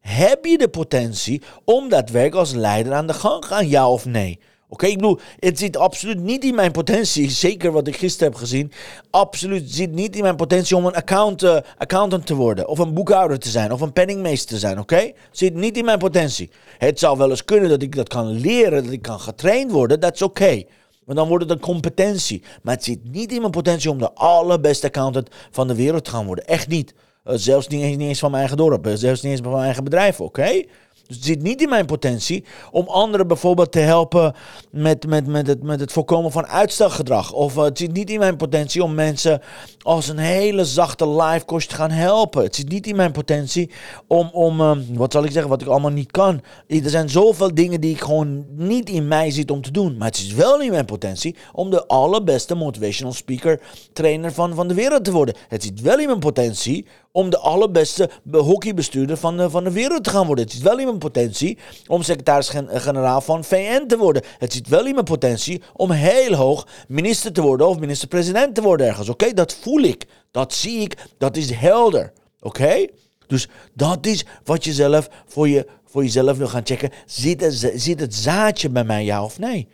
heb 0.00 0.44
je 0.44 0.58
de 0.58 0.68
potentie 0.68 1.42
om 1.64 1.88
werk 2.12 2.34
als 2.34 2.52
leider 2.52 2.92
aan 2.92 3.06
de 3.06 3.14
gang 3.14 3.40
te 3.40 3.46
gaan, 3.46 3.68
ja 3.68 3.90
of 3.90 4.04
nee? 4.04 4.38
Oké, 4.68 4.86
ik 4.86 4.94
bedoel, 4.94 5.18
het 5.38 5.58
zit 5.58 5.76
absoluut 5.76 6.20
niet 6.20 6.44
in 6.44 6.54
mijn 6.54 6.72
potentie, 6.72 7.30
zeker 7.30 7.72
wat 7.72 7.86
ik 7.86 7.96
gisteren 7.96 8.32
heb 8.32 8.40
gezien. 8.40 8.72
Absoluut 9.10 9.70
zit 9.70 9.92
niet 9.92 10.16
in 10.16 10.22
mijn 10.22 10.36
potentie 10.36 10.76
om 10.76 10.86
een 10.86 10.94
account, 10.94 11.42
uh, 11.42 11.56
accountant 11.78 12.26
te 12.26 12.34
worden, 12.34 12.68
of 12.68 12.78
een 12.78 12.94
boekhouder 12.94 13.38
te 13.38 13.48
zijn, 13.48 13.72
of 13.72 13.80
een 13.80 13.92
penningmeester 13.92 14.48
te 14.48 14.58
zijn, 14.58 14.78
oké? 14.78 15.12
Zit 15.30 15.54
niet 15.54 15.76
in 15.76 15.84
mijn 15.84 15.98
potentie. 15.98 16.50
Het 16.78 16.98
zou 16.98 17.18
wel 17.18 17.30
eens 17.30 17.44
kunnen 17.44 17.68
dat 17.68 17.82
ik 17.82 17.96
dat 17.96 18.08
kan 18.08 18.30
leren, 18.30 18.84
dat 18.84 18.92
ik 18.92 19.02
kan 19.02 19.20
getraind 19.20 19.70
worden, 19.70 20.00
dat 20.00 20.14
is 20.14 20.22
oké. 20.22 20.42
Okay. 20.42 20.66
Maar 21.04 21.18
dan 21.18 21.28
wordt 21.28 21.44
het 21.44 21.52
een 21.52 21.60
competentie. 21.60 22.42
Maar 22.62 22.74
het 22.74 22.84
zit 22.84 22.98
niet 23.02 23.32
in 23.32 23.40
mijn 23.40 23.50
potentie 23.50 23.90
om 23.90 23.98
de 23.98 24.12
allerbeste 24.12 24.86
accountant 24.86 25.28
van 25.50 25.68
de 25.68 25.74
wereld 25.74 26.04
te 26.04 26.10
gaan 26.10 26.26
worden. 26.26 26.46
Echt 26.46 26.68
niet. 26.68 26.94
Uh, 27.30 27.36
zelfs 27.36 27.68
niet 27.68 27.82
eens, 27.82 27.96
niet 27.96 28.08
eens, 28.08 28.18
van 28.18 28.30
mijn 28.30 28.42
eigen 28.42 28.58
dorp. 28.58 28.86
Uh, 28.86 28.92
zelfs 28.94 29.22
niet 29.22 29.32
eens 29.32 29.40
van 29.40 29.52
mijn 29.52 29.64
eigen 29.64 29.84
bedrijf, 29.84 30.20
oké? 30.20 30.62
Dus 31.10 31.18
het 31.18 31.28
zit 31.28 31.42
niet 31.42 31.62
in 31.62 31.68
mijn 31.68 31.86
potentie 31.86 32.44
om 32.70 32.88
anderen 32.88 33.26
bijvoorbeeld 33.26 33.72
te 33.72 33.78
helpen 33.78 34.34
met, 34.70 35.06
met, 35.06 35.26
met, 35.26 35.46
het, 35.46 35.62
met 35.62 35.80
het 35.80 35.92
voorkomen 35.92 36.32
van 36.32 36.46
uitstelgedrag. 36.46 37.32
Of 37.32 37.56
uh, 37.56 37.62
het 37.62 37.78
zit 37.78 37.92
niet 37.92 38.10
in 38.10 38.18
mijn 38.18 38.36
potentie 38.36 38.82
om 38.82 38.94
mensen 38.94 39.40
als 39.82 40.08
een 40.08 40.18
hele 40.18 40.64
zachte 40.64 41.08
live 41.08 41.44
coach 41.44 41.64
te 41.64 41.74
gaan 41.74 41.90
helpen. 41.90 42.42
Het 42.42 42.54
zit 42.54 42.68
niet 42.68 42.86
in 42.86 42.96
mijn 42.96 43.12
potentie 43.12 43.70
om, 44.06 44.28
om 44.32 44.60
uh, 44.60 44.76
wat 44.92 45.12
zal 45.12 45.24
ik 45.24 45.30
zeggen, 45.30 45.50
wat 45.50 45.62
ik 45.62 45.68
allemaal 45.68 45.90
niet 45.90 46.10
kan. 46.10 46.40
Er 46.66 46.90
zijn 46.90 47.08
zoveel 47.08 47.54
dingen 47.54 47.80
die 47.80 47.94
ik 47.94 48.00
gewoon 48.00 48.44
niet 48.56 48.90
in 48.90 49.08
mij 49.08 49.30
zit 49.30 49.50
om 49.50 49.62
te 49.62 49.70
doen. 49.70 49.96
Maar 49.96 50.08
het 50.08 50.16
is 50.16 50.32
wel 50.32 50.60
in 50.60 50.70
mijn 50.70 50.84
potentie 50.84 51.36
om 51.52 51.70
de 51.70 51.86
allerbeste 51.86 52.54
motivational 52.54 53.12
speaker 53.12 53.60
trainer 53.92 54.32
van, 54.32 54.54
van 54.54 54.68
de 54.68 54.74
wereld 54.74 55.04
te 55.04 55.12
worden. 55.12 55.34
Het 55.48 55.62
zit 55.62 55.80
wel 55.80 55.98
in 55.98 56.06
mijn 56.06 56.18
potentie 56.18 56.86
om 57.12 57.30
de 57.30 57.38
allerbeste 57.38 58.10
hockeybestuurder 58.30 59.16
van 59.16 59.36
de, 59.36 59.50
van 59.50 59.64
de 59.64 59.70
wereld 59.70 60.04
te 60.04 60.10
gaan 60.10 60.26
worden. 60.26 60.44
Het 60.44 60.54
zit 60.54 60.62
wel 60.62 60.78
in 60.78 60.86
mijn 60.86 60.98
potentie 60.98 61.58
om 61.86 62.02
secretaris-generaal 62.02 63.20
van 63.20 63.44
VN 63.44 63.86
te 63.86 63.96
worden. 63.96 64.22
Het 64.38 64.52
zit 64.52 64.68
wel 64.68 64.86
in 64.86 64.94
mijn 64.94 65.04
potentie 65.04 65.62
om 65.72 65.90
heel 65.90 66.34
hoog 66.34 66.66
minister 66.88 67.32
te 67.32 67.42
worden 67.42 67.68
of 67.68 67.78
minister-president 67.78 68.54
te 68.54 68.62
worden 68.62 68.86
ergens. 68.86 69.08
Oké, 69.08 69.32
dat 69.32 69.56
voel 69.60 69.80
ik. 69.80 70.06
Dat 70.30 70.54
zie 70.54 70.80
ik. 70.80 70.96
Dat 71.18 71.36
is 71.36 71.50
helder. 71.50 72.12
Oké? 72.40 72.86
Dus 73.26 73.48
dat 73.74 74.06
is 74.06 74.26
wat 74.44 74.64
je 74.64 74.72
zelf 74.72 75.08
voor, 75.26 75.48
je, 75.48 75.66
voor 75.84 76.02
jezelf 76.02 76.36
wil 76.36 76.48
gaan 76.48 76.66
checken. 76.66 76.90
Zit 77.06 77.40
het, 77.40 77.72
zit 77.74 78.00
het 78.00 78.14
zaadje 78.14 78.68
bij 78.68 78.84
mij, 78.84 79.04
ja 79.04 79.24
of 79.24 79.38
nee? 79.38 79.68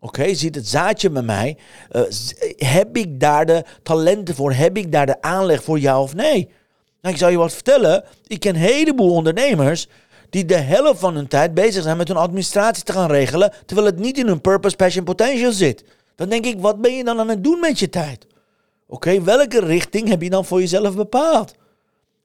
Oké, 0.00 0.34
zit 0.34 0.54
het 0.54 0.68
zaadje 0.68 1.10
bij 1.10 1.22
mij? 1.22 1.56
Uh, 1.92 2.02
heb 2.56 2.96
ik 2.96 3.20
daar 3.20 3.46
de 3.46 3.64
talenten 3.82 4.34
voor? 4.34 4.52
Heb 4.52 4.76
ik 4.76 4.92
daar 4.92 5.06
de 5.06 5.22
aanleg 5.22 5.62
voor, 5.62 5.80
ja 5.80 6.02
of 6.02 6.14
nee? 6.14 6.48
Nou, 7.02 7.14
ik 7.14 7.20
zal 7.20 7.30
je 7.30 7.36
wat 7.36 7.52
vertellen. 7.52 8.04
Ik 8.26 8.40
ken 8.40 8.54
een 8.54 8.60
heleboel 8.60 9.10
ondernemers 9.10 9.86
die 10.30 10.44
de 10.44 10.56
helft 10.56 11.00
van 11.00 11.14
hun 11.14 11.28
tijd 11.28 11.54
bezig 11.54 11.82
zijn 11.82 11.96
met 11.96 12.08
hun 12.08 12.16
administratie 12.16 12.84
te 12.84 12.92
gaan 12.92 13.10
regelen, 13.10 13.52
terwijl 13.66 13.86
het 13.86 13.98
niet 13.98 14.18
in 14.18 14.26
hun 14.26 14.40
purpose, 14.40 14.76
passion, 14.76 15.04
potential 15.04 15.52
zit. 15.52 15.84
Dan 16.14 16.28
denk 16.28 16.44
ik, 16.44 16.60
wat 16.60 16.80
ben 16.80 16.96
je 16.96 17.04
dan 17.04 17.18
aan 17.18 17.28
het 17.28 17.44
doen 17.44 17.60
met 17.60 17.78
je 17.78 17.88
tijd? 17.88 18.26
Oké, 18.86 19.22
welke 19.22 19.60
richting 19.60 20.08
heb 20.08 20.22
je 20.22 20.30
dan 20.30 20.44
voor 20.44 20.60
jezelf 20.60 20.94
bepaald? 20.96 21.54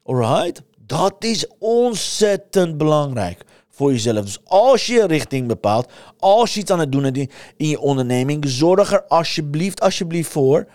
Alright? 0.04 0.62
Dat 0.86 1.16
is 1.20 1.48
ontzettend 1.60 2.78
belangrijk 2.78 3.44
voor 3.70 3.92
jezelf. 3.92 4.26
Dus 4.26 4.40
als 4.44 4.86
je 4.86 5.08
richting 5.08 5.48
bepaalt, 5.48 5.92
als 6.20 6.54
je 6.54 6.60
iets 6.60 6.72
aan 6.72 6.80
het 6.80 6.92
doen 6.92 7.06
in 7.06 7.30
je 7.58 7.80
onderneming, 7.80 8.44
zorg 8.48 8.94
er 8.94 9.04
alsjeblieft, 9.04 9.82
alsjeblieft 9.82 10.32
voor 10.32 10.68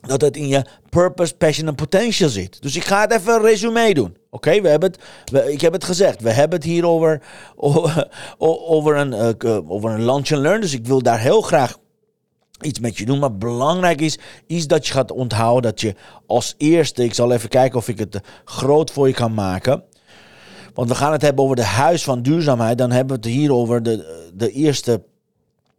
dat 0.00 0.20
het 0.20 0.36
in 0.36 0.48
je 0.48 0.64
purpose, 0.88 1.34
passion 1.34 1.68
en 1.68 1.74
potential 1.74 2.28
zit. 2.28 2.62
Dus 2.62 2.76
ik 2.76 2.84
ga 2.84 3.00
het 3.00 3.12
even 3.12 3.34
een 3.34 3.42
resume 3.42 3.94
doen. 3.94 4.16
Oké? 4.30 4.60
We 4.60 4.68
hebben 4.68 4.92
het, 4.92 5.44
ik 5.48 5.60
heb 5.60 5.72
het 5.72 5.84
gezegd. 5.84 6.20
We 6.20 6.30
hebben 6.30 6.58
het 6.58 6.68
hier 6.68 6.86
over, 6.86 7.22
over, 8.76 8.96
een, 8.96 9.36
uh, 9.44 9.70
over 9.70 9.90
een 9.90 10.04
lunch 10.04 10.32
and 10.32 10.42
learn. 10.42 10.60
Dus 10.60 10.72
ik 10.72 10.86
wil 10.86 11.02
daar 11.02 11.20
heel 11.20 11.40
graag 11.40 11.76
iets 12.60 12.80
met 12.80 12.98
je 12.98 13.04
doen. 13.04 13.18
Maar 13.18 13.36
belangrijk 13.36 14.00
is, 14.00 14.18
is 14.46 14.66
dat 14.66 14.86
je 14.86 14.92
gaat 14.92 15.10
onthouden 15.10 15.70
dat 15.70 15.80
je 15.80 15.94
als 16.26 16.54
eerste, 16.58 17.04
ik 17.04 17.14
zal 17.14 17.32
even 17.32 17.48
kijken 17.48 17.78
of 17.78 17.88
ik 17.88 17.98
het 17.98 18.20
groot 18.44 18.90
voor 18.90 19.08
je 19.08 19.14
kan 19.14 19.34
maken. 19.34 19.84
Want 20.74 20.88
we 20.90 20.96
gaan 20.96 21.12
het 21.12 21.22
hebben 21.22 21.44
over 21.44 21.56
de 21.56 21.64
huis 21.64 22.04
van 22.04 22.22
duurzaamheid. 22.22 22.78
Dan 22.78 22.90
hebben 22.90 23.20
we 23.20 23.28
het 23.28 23.36
hier 23.38 23.52
over 23.52 23.82
de, 23.82 24.30
de 24.34 24.50
eerste, 24.50 25.02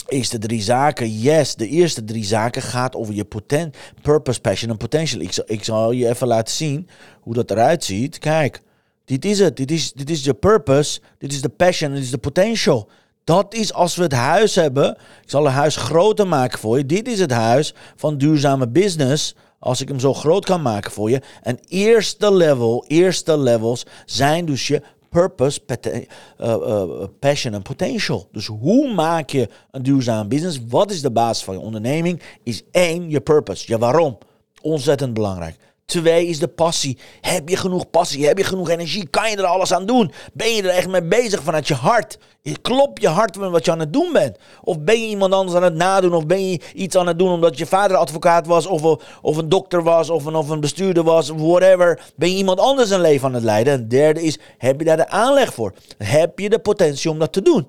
eerste 0.10 0.38
drie 0.38 0.62
zaken. 0.62 1.20
Yes, 1.20 1.56
de 1.56 1.68
eerste 1.68 2.04
drie 2.04 2.26
zaken 2.26 2.62
gaat 2.62 2.96
over 2.96 3.14
je 3.14 3.26
poten, 3.26 3.72
purpose, 4.02 4.42
passion 4.42 4.72
en 4.72 4.78
potential. 4.78 5.22
Ik 5.22 5.34
zal, 5.34 5.44
ik 5.48 5.64
zal 5.64 5.92
je 5.92 6.10
even 6.10 6.28
laten 6.28 6.54
zien 6.54 6.90
hoe 7.22 7.34
dat 7.34 7.52
eruit 7.52 7.84
ziet. 7.84 8.18
Kijk, 8.18 8.62
dit 9.06 9.26
is 9.26 9.40
het. 9.40 9.58
Dit 9.58 9.72
is, 9.72 9.94
dit 9.94 10.10
is 10.10 10.24
je 10.24 10.34
purpose. 10.34 11.00
Dit 11.18 11.32
is 11.32 11.42
de 11.42 11.50
passion. 11.50 11.94
Dit 11.94 12.04
is 12.04 12.12
de 12.12 12.18
potential. 12.18 12.90
Dat 13.24 13.54
is 13.54 13.74
als 13.74 13.96
we 13.96 14.04
het 14.04 14.14
huis 14.14 14.56
hebben. 14.56 14.90
Ik 15.22 15.30
zal 15.30 15.46
een 15.46 15.52
huis 15.52 15.76
groter 15.76 16.28
maken 16.28 16.60
voor 16.60 16.78
je. 16.78 16.86
Dit 16.86 17.08
is 17.08 17.20
het 17.20 17.32
huis 17.32 17.74
van 17.96 18.18
duurzame 18.18 18.68
business. 18.68 19.36
Als 19.60 19.82
ik 19.82 19.88
hem 19.88 20.00
zo 20.00 20.14
groot 20.14 20.46
kan 20.46 20.62
maken 20.62 20.92
voor 20.92 21.10
je. 21.10 21.22
En 21.42 21.60
eerste 21.68 22.34
level, 22.34 22.86
eerste 22.88 23.38
levels 23.38 23.86
zijn 24.06 24.46
dus 24.46 24.68
je 24.68 24.82
purpose, 25.10 25.60
uh, 25.68 26.06
uh, 26.40 27.04
passion 27.20 27.54
en 27.54 27.62
potential. 27.62 28.28
Dus 28.32 28.46
hoe 28.46 28.94
maak 28.94 29.30
je 29.30 29.50
een 29.72 29.84
duurzame 29.84 30.28
business? 30.28 30.60
Wat 30.68 30.92
is 30.92 31.02
de 31.02 31.12
basis 31.12 31.44
van 31.44 31.54
je 31.54 31.60
onderneming? 31.60 32.22
Is 32.44 32.64
één, 32.72 33.10
je 33.10 33.22
purpose. 33.22 33.64
Je 33.68 33.78
waarom. 33.78 34.18
Ontzettend 34.62 35.14
belangrijk. 35.14 35.56
Twee 35.90 36.28
is 36.28 36.40
de 36.40 36.48
passie. 36.48 36.98
Heb 37.22 37.50
je 37.50 37.58
genoeg 37.58 37.90
passie? 37.90 38.28
Heb 38.28 38.38
je 38.38 38.44
genoeg 38.44 38.70
energie? 38.70 39.08
Kan 39.08 39.30
je 39.30 39.36
er 39.36 39.44
alles 39.44 39.74
aan 39.74 39.86
doen? 39.86 40.12
Ben 40.34 40.56
je 40.56 40.62
er 40.62 40.70
echt 40.70 40.88
mee 40.88 41.04
bezig 41.04 41.44
vanuit 41.44 41.68
je 41.68 41.74
hart? 41.74 42.18
Klop 42.62 43.00
je 43.00 43.08
hart 43.08 43.38
met 43.38 43.50
wat 43.50 43.66
je 43.66 43.72
aan 43.72 43.80
het 43.80 43.94
doen 43.94 44.14
bent? 44.14 44.38
Of 44.64 44.80
ben 44.80 45.02
je 45.02 45.08
iemand 45.08 45.34
anders 45.34 45.56
aan 45.56 45.64
het 45.64 45.76
nadoen? 45.76 46.14
Of 46.14 46.26
ben 46.26 46.50
je 46.50 46.60
iets 46.74 46.96
aan 46.96 47.08
het 47.08 47.20
doen 47.20 47.30
omdat 47.30 47.58
je 47.58 47.66
vader 47.66 47.98
advocaat 47.98 48.48
was? 48.48 48.66
Of, 48.66 48.82
of 49.22 49.38
een 49.38 49.50
dokter 49.50 49.84
was? 49.84 50.10
Of 50.10 50.26
een, 50.26 50.36
of 50.36 50.50
een 50.50 50.60
bestuurder 50.60 51.04
was? 51.04 51.30
Whatever. 51.30 52.02
Ben 52.16 52.30
je 52.32 52.38
iemand 52.38 52.60
anders 52.60 52.90
een 52.90 53.02
leven 53.02 53.28
aan 53.28 53.34
het 53.34 53.44
leiden? 53.44 53.74
En 53.74 53.88
derde 53.88 54.22
is, 54.22 54.40
heb 54.58 54.80
je 54.80 54.86
daar 54.86 54.98
de 54.98 55.10
aanleg 55.10 55.54
voor? 55.54 55.74
Heb 55.98 56.40
je 56.40 56.50
de 56.50 56.60
potentie 56.60 57.10
om 57.10 57.20
dat 57.20 57.34
te 57.34 57.42
doen? 57.42 57.68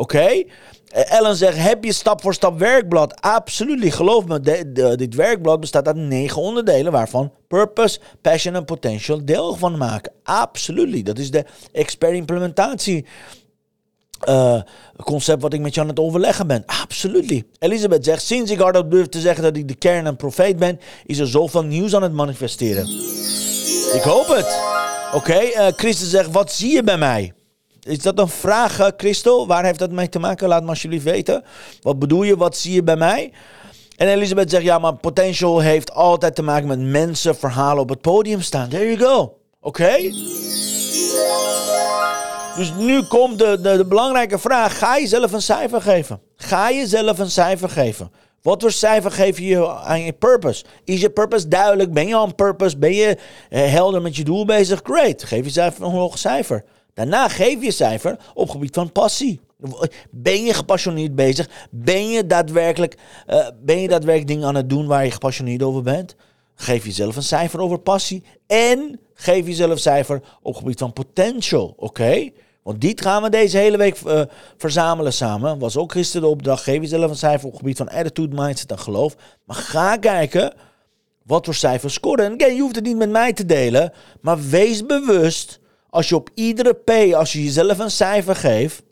Oké? 0.00 0.44
Eh, 0.88 1.12
Ellen 1.12 1.36
zegt, 1.36 1.56
heb 1.56 1.84
je 1.84 1.92
stap 1.92 2.20
voor 2.22 2.34
stap 2.34 2.58
werkblad? 2.58 3.20
Absoluut. 3.20 3.94
Geloof 3.94 4.26
me, 4.26 4.40
dit 4.96 5.14
werkblad 5.14 5.60
bestaat 5.60 5.86
uit 5.86 5.96
negen 5.96 6.42
onderdelen, 6.42 6.92
waarvan 6.92 7.32
purpose, 7.48 7.98
passion 8.20 8.54
en 8.54 8.64
potential 8.64 9.24
deel 9.24 9.54
van 9.54 9.78
maken. 9.78 10.12
Absoluut. 10.22 11.06
Dat 11.06 11.18
is 11.18 11.30
de 11.30 11.44
expert 11.72 12.12
implementatie. 12.12 13.06
Uh, 14.28 14.62
concept 15.04 15.42
wat 15.42 15.52
ik 15.52 15.60
met 15.60 15.74
je 15.74 15.80
aan 15.80 15.88
het 15.88 15.98
overleggen 15.98 16.46
ben. 16.46 16.62
Absoluut. 16.66 17.42
Elisabeth 17.58 18.04
zegt: 18.04 18.22
Sinds 18.22 18.50
ik 18.50 18.58
hardop 18.58 18.90
durf 18.90 19.06
te 19.06 19.20
zeggen 19.20 19.42
dat 19.42 19.56
ik 19.56 19.68
de 19.68 19.74
kern 19.74 20.06
en 20.06 20.16
profeet 20.16 20.56
ben, 20.56 20.80
is 21.06 21.18
er 21.18 21.28
zoveel 21.28 21.64
nieuws 21.64 21.94
aan 21.94 22.02
het 22.02 22.12
manifesteren. 22.12 22.86
Ik 23.94 24.02
hoop 24.02 24.26
het. 24.26 24.60
Oké, 25.14 25.32
okay, 25.32 25.68
uh, 25.68 25.72
Christen 25.76 26.06
zegt: 26.06 26.30
Wat 26.30 26.52
zie 26.52 26.74
je 26.74 26.82
bij 26.82 26.98
mij? 26.98 27.32
Is 27.82 27.98
dat 27.98 28.18
een 28.18 28.28
vraag, 28.28 28.80
uh, 28.80 28.86
Christel? 28.96 29.46
Waar 29.46 29.64
heeft 29.64 29.78
dat 29.78 29.90
mee 29.90 30.08
te 30.08 30.18
maken? 30.18 30.48
Laat 30.48 30.62
me 30.62 30.68
alsjeblieft 30.68 31.04
weten. 31.04 31.44
Wat 31.82 31.98
bedoel 31.98 32.22
je? 32.22 32.36
Wat 32.36 32.56
zie 32.56 32.72
je 32.72 32.82
bij 32.82 32.96
mij? 32.96 33.32
En 33.96 34.08
Elisabeth 34.08 34.50
zegt, 34.50 34.64
ja, 34.64 34.78
maar 34.78 34.94
potential 34.94 35.60
heeft 35.60 35.94
altijd 35.94 36.34
te 36.34 36.42
maken 36.42 36.68
met 36.68 36.80
mensen, 36.80 37.36
verhalen 37.36 37.82
op 37.82 37.88
het 37.88 38.00
podium 38.00 38.40
staan. 38.40 38.68
There 38.68 38.84
you 38.84 38.96
go. 38.96 39.36
Oké? 39.60 39.96
Dus 42.56 42.72
nu 42.78 43.02
komt 43.02 43.38
de, 43.38 43.58
de, 43.60 43.76
de, 43.76 43.84
belangrijke 43.84 44.38
vraag. 44.38 44.78
Ga 44.78 44.96
je 44.96 45.06
zelf 45.06 45.32
een 45.32 45.42
cijfer 45.42 45.82
geven? 45.82 46.20
Ga 46.36 46.68
je 46.68 46.86
zelf 46.86 47.18
een 47.18 47.30
cijfer 47.30 47.68
geven? 47.68 48.10
Wat 48.42 48.60
voor 48.60 48.72
cijfer 48.72 49.10
geef 49.10 49.38
je 49.38 49.68
aan 49.68 50.02
je 50.02 50.12
purpose? 50.12 50.64
Is 50.84 51.00
je 51.00 51.10
purpose 51.10 51.48
duidelijk? 51.48 51.92
Ben 51.92 52.08
je 52.08 52.18
on 52.18 52.34
purpose? 52.34 52.78
Ben 52.78 52.94
je 52.94 53.16
eh, 53.48 53.72
helder 53.72 54.02
met 54.02 54.16
je 54.16 54.24
doel 54.24 54.44
bezig? 54.44 54.80
Great. 54.82 55.24
Geef 55.24 55.44
jezelf 55.44 55.78
een 55.78 55.90
hoog 55.90 56.18
cijfer. 56.18 56.64
Daarna 57.00 57.28
geef 57.28 57.62
je 57.62 57.70
cijfer 57.70 58.16
op 58.34 58.50
gebied 58.50 58.74
van 58.74 58.92
passie. 58.92 59.40
Ben 60.10 60.44
je 60.44 60.54
gepassioneerd 60.54 61.14
bezig? 61.14 61.48
Ben 61.70 62.08
je 62.08 62.26
daadwerkelijk, 62.26 62.96
uh, 63.28 63.46
ben 63.62 63.80
je 63.80 63.88
daadwerkelijk 63.88 64.30
dingen 64.30 64.46
aan 64.46 64.54
het 64.54 64.68
doen 64.68 64.86
waar 64.86 65.04
je 65.04 65.10
gepassioneerd 65.10 65.62
over 65.62 65.82
bent? 65.82 66.14
Geef 66.54 66.84
jezelf 66.84 67.16
een 67.16 67.22
cijfer 67.22 67.60
over 67.60 67.78
passie. 67.78 68.22
En 68.46 69.00
geef 69.14 69.46
jezelf 69.46 69.70
een 69.70 69.78
cijfer 69.78 70.22
op 70.42 70.56
gebied 70.56 70.78
van 70.78 70.92
potential. 70.92 71.74
Oké? 71.76 72.30
Want 72.62 72.80
die 72.80 73.02
gaan 73.02 73.22
we 73.22 73.30
deze 73.30 73.58
hele 73.58 73.76
week 73.76 74.00
uh, 74.06 74.22
verzamelen 74.56 75.12
samen. 75.12 75.58
Was 75.58 75.76
ook 75.76 75.92
gisteren 75.92 76.22
de 76.22 76.34
opdracht. 76.34 76.62
Geef 76.62 76.80
jezelf 76.80 77.10
een 77.10 77.16
cijfer 77.16 77.48
op 77.48 77.56
gebied 77.56 77.76
van 77.76 77.88
attitude, 77.88 78.36
mindset 78.36 78.70
en 78.70 78.78
geloof. 78.78 79.16
Maar 79.44 79.56
ga 79.56 79.96
kijken 79.96 80.52
wat 81.22 81.44
voor 81.44 81.54
cijfers 81.54 81.94
scoren. 81.94 82.36
En 82.36 82.54
je 82.54 82.60
hoeft 82.60 82.74
het 82.74 82.84
niet 82.84 82.96
met 82.96 83.10
mij 83.10 83.32
te 83.32 83.44
delen. 83.44 83.92
Maar 84.20 84.48
wees 84.48 84.86
bewust 84.86 85.60
als 85.90 86.08
je 86.08 86.14
op 86.14 86.30
iedere 86.34 86.72
P, 86.74 87.14
als 87.14 87.32
je 87.32 87.44
jezelf 87.44 87.78
een 87.78 87.90
cijfer 87.90 88.36
geeft. 88.36 88.82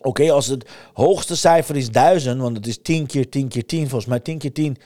Oké, 0.00 0.32
als 0.32 0.46
het 0.46 0.70
hoogste 0.92 1.36
cijfer 1.36 1.76
is 1.76 1.90
1000, 1.90 2.40
want 2.40 2.56
het 2.56 2.66
is 2.66 2.78
10 2.82 3.06
keer 3.06 3.28
10 3.28 3.48
keer 3.48 3.66
10. 3.66 3.88
Volgens 3.88 4.06
mij 4.06 4.20
10 4.20 4.38
keer 4.38 4.52
10 4.52 4.76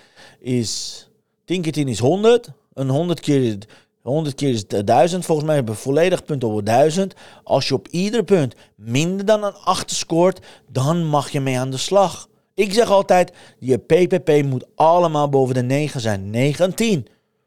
is 0.40 1.02
10 1.44 1.62
keer 1.62 1.72
10 1.72 1.88
is 1.88 1.98
100. 1.98 2.48
Een 2.74 2.88
100 2.88 3.20
keer 3.20 3.42
is 3.42 3.56
100 4.02 4.34
keer 4.34 4.50
is 4.50 4.66
1000. 4.66 5.24
Volgens 5.24 5.46
mij 5.46 5.56
hebben 5.56 5.74
we 5.74 5.80
volledig 5.80 6.24
punt 6.24 6.44
over 6.44 6.64
1000. 6.64 7.14
Als 7.44 7.68
je 7.68 7.74
op 7.74 7.88
ieder 7.88 8.24
punt 8.24 8.54
minder 8.74 9.26
dan 9.26 9.44
een 9.44 9.54
8 9.54 9.90
scoort, 9.90 10.46
dan 10.70 11.04
mag 11.04 11.30
je 11.30 11.40
mee 11.40 11.58
aan 11.58 11.70
de 11.70 11.76
slag. 11.76 12.28
Ik 12.54 12.72
zeg 12.72 12.90
altijd, 12.90 13.32
je 13.58 13.78
PPP 13.78 14.44
moet 14.44 14.66
allemaal 14.74 15.28
boven 15.28 15.54
de 15.54 15.62
9 15.62 16.00
zijn. 16.00 16.30
9 16.30 16.64
en 16.64 16.74
10. 16.74 17.06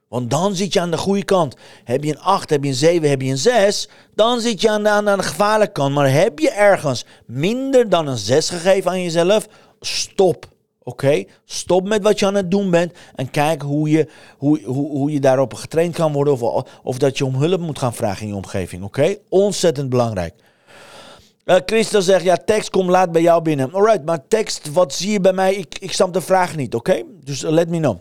Want 0.10 0.30
dan 0.30 0.56
zit 0.56 0.74
je 0.74 0.80
aan 0.80 0.92
de 0.92 0.98
goede 0.98 1.24
kant. 1.24 1.56
Heb 1.84 2.04
je 2.04 2.12
een 2.12 2.20
8, 2.20 2.50
heb 2.50 2.64
je 2.64 2.70
een 2.70 2.76
7, 2.76 3.10
heb 3.10 3.22
je 3.22 3.30
een 3.30 3.38
6, 3.38 3.90
dan 4.16 4.40
zit 4.40 4.62
je 4.62 4.70
aan 4.70 4.84
de, 4.84 4.90
aan 4.90 5.06
de 5.06 5.24
gevaarlijke 5.24 5.74
kant. 5.74 5.94
Maar 5.94 6.12
heb 6.12 6.40
je 6.40 6.52
ergens 6.52 7.06
minder 7.26 7.90
dan 7.90 8.08
een 8.08 8.18
6 8.18 8.50
gegeven 8.50 8.92
aan 8.92 9.04
jezelf, 9.04 9.48
stop. 9.80 10.46
Oké? 10.84 11.24
Stop 11.46 11.88
met 11.88 12.04
wat 12.04 12.20
je 12.20 12.26
aan 12.26 12.36
het 12.36 12.52
doen 12.52 12.70
bent 12.70 12.94
en 13.16 13.32
kijk 13.32 13.62
hoe 13.62 13.90
je, 13.90 14.08
hoe, 14.38 14.64
hoe, 14.64 14.90
hoe 14.90 15.12
je 15.12 15.20
daarop 15.20 15.54
getraind 15.54 15.96
kan 15.96 16.14
worden 16.14 16.40
of, 16.40 16.80
of 16.84 16.98
dat 16.98 17.18
je 17.18 17.26
om 17.26 17.36
hulp 17.36 17.60
moet 17.60 17.80
gaan 17.80 17.94
vragen 17.94 18.22
in 18.22 18.28
je 18.28 18.36
omgeving. 18.36 18.84
Oké? 18.84 19.16
Ontzettend 19.30 19.90
belangrijk. 19.90 20.34
Uh, 21.46 21.56
Christel 21.66 22.02
zegt, 22.02 22.24
ja, 22.24 22.36
tekst 22.36 22.70
komt 22.70 22.90
laat 22.90 23.12
bij 23.12 23.22
jou 23.22 23.42
binnen. 23.42 23.74
Alright, 23.74 24.06
maar 24.06 24.28
tekst, 24.28 24.72
wat 24.74 24.94
zie 24.94 25.12
je 25.12 25.20
bij 25.20 25.34
mij? 25.34 25.56
Ik, 25.56 25.80
ik 25.80 25.92
snap 25.92 26.14
de 26.14 26.22
vraag 26.22 26.56
niet, 26.56 26.76
oké? 26.76 27.04
Dus 27.24 27.42
let 27.42 27.70
me 27.70 27.78
know. 27.78 27.98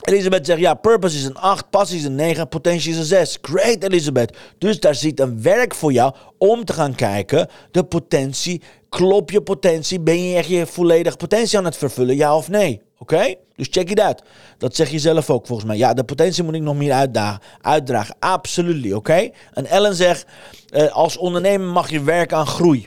Elisabeth 0.00 0.46
zegt, 0.46 0.60
ja, 0.60 0.74
purpose 0.74 1.16
is 1.16 1.24
een 1.24 1.36
8, 1.36 1.70
passie 1.70 1.98
is 1.98 2.04
een 2.04 2.14
9, 2.14 2.48
potentie 2.48 2.90
is 2.90 2.98
een 2.98 3.04
6. 3.04 3.38
Great, 3.42 3.82
Elisabeth. 3.82 4.36
Dus 4.58 4.80
daar 4.80 4.94
zit 4.94 5.20
een 5.20 5.42
werk 5.42 5.74
voor 5.74 5.92
jou 5.92 6.14
om 6.38 6.64
te 6.64 6.72
gaan 6.72 6.94
kijken, 6.94 7.48
de 7.70 7.84
potentie, 7.84 8.62
klop 8.88 9.30
je 9.30 9.42
potentie, 9.42 10.00
ben 10.00 10.22
je 10.22 10.36
echt 10.36 10.48
je 10.48 10.66
volledige 10.66 11.16
potentie 11.16 11.58
aan 11.58 11.64
het 11.64 11.76
vervullen, 11.76 12.16
ja 12.16 12.36
of 12.36 12.48
nee? 12.48 12.80
Oké? 12.98 13.34
Dus 13.56 13.68
check 13.70 13.90
it 13.90 14.00
out. 14.00 14.22
Dat 14.58 14.76
zeg 14.76 14.90
je 14.90 14.98
zelf 14.98 15.30
ook 15.30 15.46
volgens 15.46 15.68
mij. 15.68 15.76
Ja, 15.76 15.94
de 15.94 16.04
potentie 16.04 16.44
moet 16.44 16.54
ik 16.54 16.62
nog 16.62 16.76
meer 16.76 16.92
uitdagen, 16.92 17.40
uitdragen. 17.60 18.16
Absoluut, 18.18 18.94
oké? 18.94 19.30
En 19.52 19.66
Ellen 19.66 19.94
zegt, 19.94 20.26
uh, 20.70 20.92
als 20.92 21.16
ondernemer 21.16 21.66
mag 21.66 21.90
je 21.90 22.02
werken 22.02 22.36
aan 22.36 22.46
groei. 22.46 22.86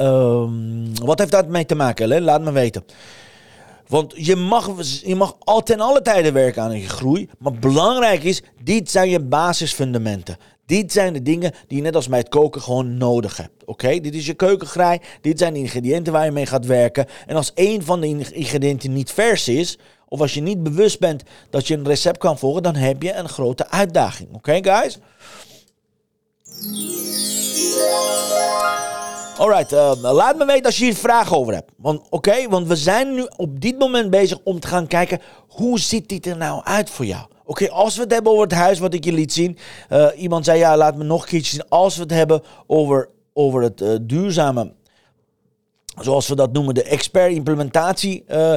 Um, 0.00 0.98
wat 1.04 1.18
heeft 1.18 1.30
dat 1.30 1.48
mee 1.48 1.66
te 1.66 1.74
maken, 1.74 2.04
Ellen? 2.04 2.22
Laat 2.22 2.40
me 2.40 2.52
weten. 2.52 2.84
Want 3.88 4.12
je 4.16 4.36
mag, 4.36 4.70
je 5.02 5.14
mag 5.14 5.36
al 5.38 5.62
ten 5.62 5.80
alle 5.80 6.02
tijden 6.02 6.32
werken 6.32 6.62
aan 6.62 6.80
je 6.80 6.88
groei. 6.88 7.28
Maar 7.38 7.52
belangrijk 7.52 8.22
is, 8.22 8.42
dit 8.62 8.90
zijn 8.90 9.10
je 9.10 9.20
basisfundamenten. 9.20 10.36
Dit 10.66 10.92
zijn 10.92 11.12
de 11.12 11.22
dingen 11.22 11.52
die 11.66 11.76
je 11.76 11.82
net 11.82 11.96
als 11.96 12.08
bij 12.08 12.18
het 12.18 12.28
koken 12.28 12.62
gewoon 12.62 12.96
nodig 12.96 13.36
hebt. 13.36 13.64
Oké, 13.64 14.00
dit 14.00 14.14
is 14.14 14.26
je 14.26 14.34
keukengraai. 14.34 14.98
Dit 15.20 15.38
zijn 15.38 15.52
de 15.52 15.58
ingrediënten 15.58 16.12
waar 16.12 16.24
je 16.24 16.30
mee 16.30 16.46
gaat 16.46 16.66
werken. 16.66 17.06
En 17.26 17.36
als 17.36 17.52
één 17.54 17.82
van 17.82 18.00
de 18.00 18.06
ingrediënten 18.32 18.92
niet 18.92 19.10
vers 19.10 19.48
is, 19.48 19.78
of 20.08 20.20
als 20.20 20.34
je 20.34 20.40
niet 20.40 20.62
bewust 20.62 20.98
bent 20.98 21.22
dat 21.50 21.66
je 21.66 21.74
een 21.74 21.86
recept 21.86 22.18
kan 22.18 22.38
volgen, 22.38 22.62
dan 22.62 22.74
heb 22.74 23.02
je 23.02 23.14
een 23.14 23.28
grote 23.28 23.68
uitdaging. 23.70 24.28
Oké, 24.32 24.58
guys? 24.62 24.98
Alright, 29.38 29.72
uh, 29.72 29.92
laat 30.00 30.36
me 30.36 30.44
weten 30.44 30.64
als 30.64 30.78
je 30.78 30.84
hier 30.84 30.94
vragen 30.94 31.36
over 31.36 31.54
hebt. 31.54 31.70
Want 31.76 32.00
oké, 32.10 32.48
want 32.48 32.68
we 32.68 32.76
zijn 32.76 33.14
nu 33.14 33.28
op 33.36 33.60
dit 33.60 33.78
moment 33.78 34.10
bezig 34.10 34.38
om 34.44 34.60
te 34.60 34.66
gaan 34.66 34.86
kijken 34.86 35.20
hoe 35.48 35.78
ziet 35.78 36.08
dit 36.08 36.26
er 36.26 36.36
nou 36.36 36.64
uit 36.64 36.90
voor 36.90 37.04
jou. 37.04 37.26
Oké, 37.44 37.70
als 37.70 37.96
we 37.96 38.02
het 38.02 38.12
hebben 38.12 38.32
over 38.32 38.44
het 38.44 38.54
huis 38.54 38.78
wat 38.78 38.94
ik 38.94 39.04
je 39.04 39.12
liet 39.12 39.32
zien. 39.32 39.58
Uh, 39.90 40.06
iemand 40.16 40.44
zei 40.44 40.58
ja, 40.58 40.76
laat 40.76 40.96
me 40.96 41.04
nog 41.04 41.22
een 41.22 41.28
keertje 41.28 41.50
zien. 41.50 41.68
Als 41.68 41.96
we 41.96 42.02
het 42.02 42.10
hebben 42.10 42.42
over, 42.66 43.08
over 43.32 43.62
het 43.62 43.80
uh, 43.80 43.94
duurzame 44.00 44.72
zoals 46.00 46.28
we 46.28 46.34
dat 46.34 46.52
noemen, 46.52 46.74
de 46.74 46.82
expert 46.82 47.32
implementatie 47.32 48.24
uh, 48.28 48.56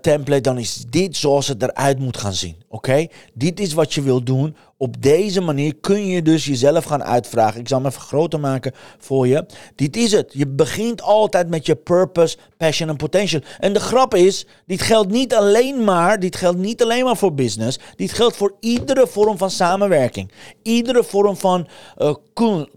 template, 0.00 0.40
dan 0.40 0.58
is 0.58 0.84
dit 0.88 1.16
zoals 1.16 1.48
het 1.48 1.62
eruit 1.62 1.98
moet 1.98 2.16
gaan 2.16 2.32
zien. 2.32 2.56
Oké, 2.68 3.06
dit 3.34 3.60
is 3.60 3.72
wat 3.72 3.94
je 3.94 4.02
wilt 4.02 4.26
doen. 4.26 4.56
Op 4.78 5.02
deze 5.02 5.40
manier 5.40 5.74
kun 5.80 6.06
je 6.06 6.22
dus 6.22 6.44
jezelf 6.44 6.84
gaan 6.84 7.04
uitvragen. 7.04 7.60
Ik 7.60 7.68
zal 7.68 7.78
hem 7.78 7.86
even 7.86 8.00
groter 8.00 8.40
maken 8.40 8.72
voor 8.98 9.26
je. 9.26 9.46
Dit 9.74 9.96
is 9.96 10.12
het. 10.12 10.32
Je 10.32 10.46
begint 10.46 11.02
altijd 11.02 11.48
met 11.48 11.66
je 11.66 11.76
purpose, 11.76 12.36
passion 12.56 12.88
en 12.88 12.96
potential. 12.96 13.40
En 13.58 13.72
de 13.72 13.80
grap 13.80 14.14
is, 14.14 14.46
dit 14.66 14.82
geldt 14.82 15.10
niet 15.10 15.34
alleen 15.34 15.84
maar, 15.84 16.20
dit 16.20 16.36
geldt 16.36 16.58
niet 16.58 16.82
alleen 16.82 17.04
maar 17.04 17.16
voor 17.16 17.34
business. 17.34 17.78
Dit 17.94 18.12
geldt 18.12 18.36
voor 18.36 18.54
iedere 18.60 19.06
vorm 19.06 19.38
van 19.38 19.50
samenwerking. 19.50 20.32
Iedere 20.62 21.04
vorm 21.04 21.36
van 21.36 21.68
uh, 21.98 22.14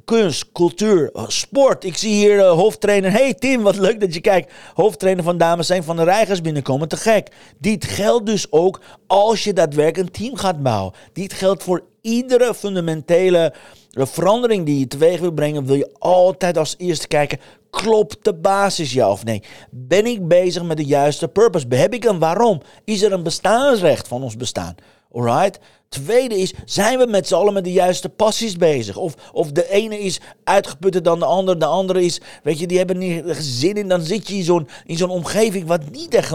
kunst, 0.05 0.51
cultuur, 0.51 1.09
uh, 1.13 1.23
sport. 1.27 1.83
Ik 1.83 1.97
zie 1.97 2.13
hier 2.13 2.35
uh, 2.35 2.51
hoofdtrainer. 2.51 3.11
Hey 3.11 3.33
Tim, 3.33 3.61
wat 3.61 3.77
leuk 3.77 3.99
dat 3.99 4.13
je 4.13 4.21
kijkt. 4.21 4.53
Hoofdtrainer 4.73 5.23
van 5.23 5.37
Dames 5.37 5.67
zijn 5.67 5.83
van 5.83 5.95
de 5.95 6.03
Reigers 6.03 6.41
binnenkomen. 6.41 6.87
Te 6.87 6.97
gek. 6.97 7.31
Dit 7.57 7.85
geldt 7.85 8.25
dus 8.25 8.51
ook 8.51 8.81
als 9.07 9.43
je 9.43 9.53
daadwerkelijk 9.53 10.07
een 10.07 10.23
team 10.23 10.35
gaat 10.35 10.63
bouwen. 10.63 10.93
Dit 11.13 11.33
geldt 11.33 11.63
voor 11.63 11.87
iedere 12.01 12.53
fundamentele 12.53 13.53
verandering 13.91 14.65
die 14.65 14.79
je 14.79 14.87
teweeg 14.87 15.19
wil 15.19 15.31
brengen, 15.31 15.65
wil 15.65 15.75
je 15.75 15.89
altijd 15.99 16.57
als 16.57 16.75
eerste 16.77 17.07
kijken: 17.07 17.39
klopt 17.69 18.17
de 18.23 18.33
basis 18.33 18.93
ja 18.93 19.11
of 19.11 19.23
nee? 19.23 19.43
Ben 19.71 20.05
ik 20.05 20.27
bezig 20.27 20.63
met 20.63 20.77
de 20.77 20.85
juiste 20.85 21.27
purpose? 21.27 21.65
Heb 21.69 21.93
ik 21.93 22.03
een 22.03 22.19
waarom? 22.19 22.61
Is 22.83 23.01
er 23.01 23.11
een 23.11 23.23
bestaansrecht 23.23 24.07
van 24.07 24.23
ons 24.23 24.37
bestaan? 24.37 24.75
Alright? 25.11 25.59
Tweede 25.89 26.37
is, 26.37 26.53
zijn 26.65 26.99
we 26.99 27.05
met 27.05 27.27
z'n 27.27 27.35
allen 27.35 27.53
met 27.53 27.63
de 27.63 27.71
juiste 27.71 28.09
passies 28.09 28.57
bezig? 28.57 28.97
Of, 28.97 29.13
of 29.31 29.51
de 29.51 29.69
ene 29.69 29.99
is 29.99 30.19
uitgeputter 30.43 31.03
dan 31.03 31.19
de 31.19 31.25
ander, 31.25 31.59
de 31.59 31.65
andere 31.65 32.03
is, 32.05 32.21
weet 32.43 32.59
je, 32.59 32.67
die 32.67 32.77
hebben 32.77 32.97
niet 32.97 33.23
zin 33.39 33.75
in. 33.75 33.87
Dan 33.87 34.01
zit 34.01 34.27
je 34.27 34.35
in 34.35 34.43
zo'n, 34.43 34.67
in 34.85 34.97
zo'n 34.97 35.09
omgeving 35.09 35.67
wat 35.67 35.91
niet 35.91 36.13
echt 36.13 36.33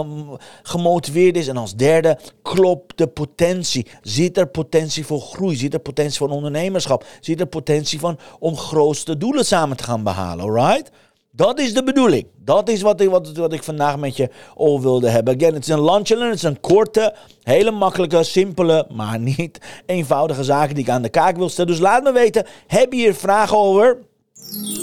gemotiveerd 0.63 1.37
is. 1.37 1.49
En 1.49 1.57
als 1.57 1.75
derde, 1.75 2.19
klopt 2.43 2.99
de 2.99 3.07
potentie. 3.07 3.87
Zit 4.03 4.37
er 4.39 4.47
potentie 4.47 5.07
voor 5.07 5.21
groei? 5.21 5.57
Zit 5.57 5.75
er 5.75 5.81
potentie 5.81 6.19
voor 6.19 6.29
ondernemerschap? 6.29 7.07
Zit 7.21 7.41
er 7.41 7.47
potentie 7.47 7.99
van 7.99 8.19
om 8.39 8.57
grootste 8.57 9.17
doelen 9.17 9.45
samen 9.45 9.77
te 9.77 9.85
gaan 9.85 10.03
behalen? 10.03 10.45
Alright? 10.45 10.91
Dat 11.37 11.59
is 11.59 11.75
de 11.75 11.85
bedoeling. 11.85 12.27
Dat 12.45 12.69
is 12.69 12.83
wat 12.83 13.01
ik, 13.01 13.11
wat, 13.11 13.33
wat 13.33 13.53
ik 13.53 13.63
vandaag 13.63 13.97
met 13.97 14.17
je 14.17 14.31
over 14.55 14.83
wilde 14.83 15.09
hebben. 15.09 15.35
Again, 15.35 15.55
het 15.55 15.63
is 15.63 15.69
een 15.69 15.85
lunch 15.85 16.09
Het 16.09 16.35
is 16.35 16.43
een 16.43 16.61
korte, 16.61 17.15
hele 17.43 17.71
makkelijke, 17.71 18.23
simpele, 18.23 18.87
maar 18.93 19.19
niet 19.19 19.59
eenvoudige 19.87 20.45
zaken 20.45 20.75
die 20.75 20.85
ik 20.85 20.91
aan 20.91 21.03
de 21.03 21.09
kaak 21.09 21.37
wil 21.37 21.49
stellen. 21.49 21.71
Dus 21.71 21.81
laat 21.81 22.03
me 22.03 22.13
weten, 22.13 22.47
heb 22.67 22.93
je 22.93 22.99
hier 22.99 23.15
vragen 23.15 23.57
over? 23.57 23.99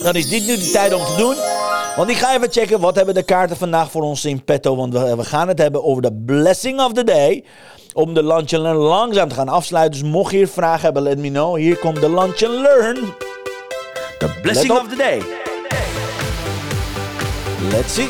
Dan 0.04 0.16
is 0.16 0.30
dit 0.30 0.48
nu 0.48 0.56
de 0.56 0.72
tijd 0.72 0.94
om 0.94 1.06
te 1.06 1.16
doen. 1.18 1.36
Want 1.96 2.10
ik 2.10 2.16
ga 2.16 2.36
even 2.36 2.52
checken 2.52 2.80
wat 2.80 2.96
hebben 2.96 3.14
de 3.14 3.24
kaarten 3.24 3.58
vandaag 3.58 3.92
voor 3.92 4.02
ons 4.02 4.26
in 4.26 4.44
petto. 4.44 4.76
Want 4.76 4.94
we, 4.94 5.16
we 5.16 5.24
gaan 5.24 5.48
het 5.48 5.58
hebben 5.58 5.84
over 5.84 6.02
de 6.02 6.14
blessing 6.14 6.80
of 6.80 6.94
the 6.94 7.04
day. 7.04 7.44
Om 7.94 8.14
de 8.14 8.24
lunch 8.24 8.54
and 8.54 8.64
learn 8.64 8.78
langzaam 8.78 9.30
te 9.30 9.36
gaan 9.36 9.50
afsluiten. 9.50 10.02
Dus 10.02 10.10
mocht 10.10 10.32
je 10.32 10.38
hier 10.38 10.48
vragen 10.48 10.82
hebben, 10.82 11.04
let 11.04 11.18
me 11.18 11.30
know. 11.30 11.56
Hier 11.56 11.78
komt 11.78 12.02
de 12.02 12.10
lunch 12.10 12.44
and 12.44 12.54
learn. 12.54 12.96
The 14.20 14.40
blessing 14.42 14.72
of 14.72 14.88
the 14.88 14.96
day. 14.96 15.41
Let's 17.70 17.94
see. 17.94 18.10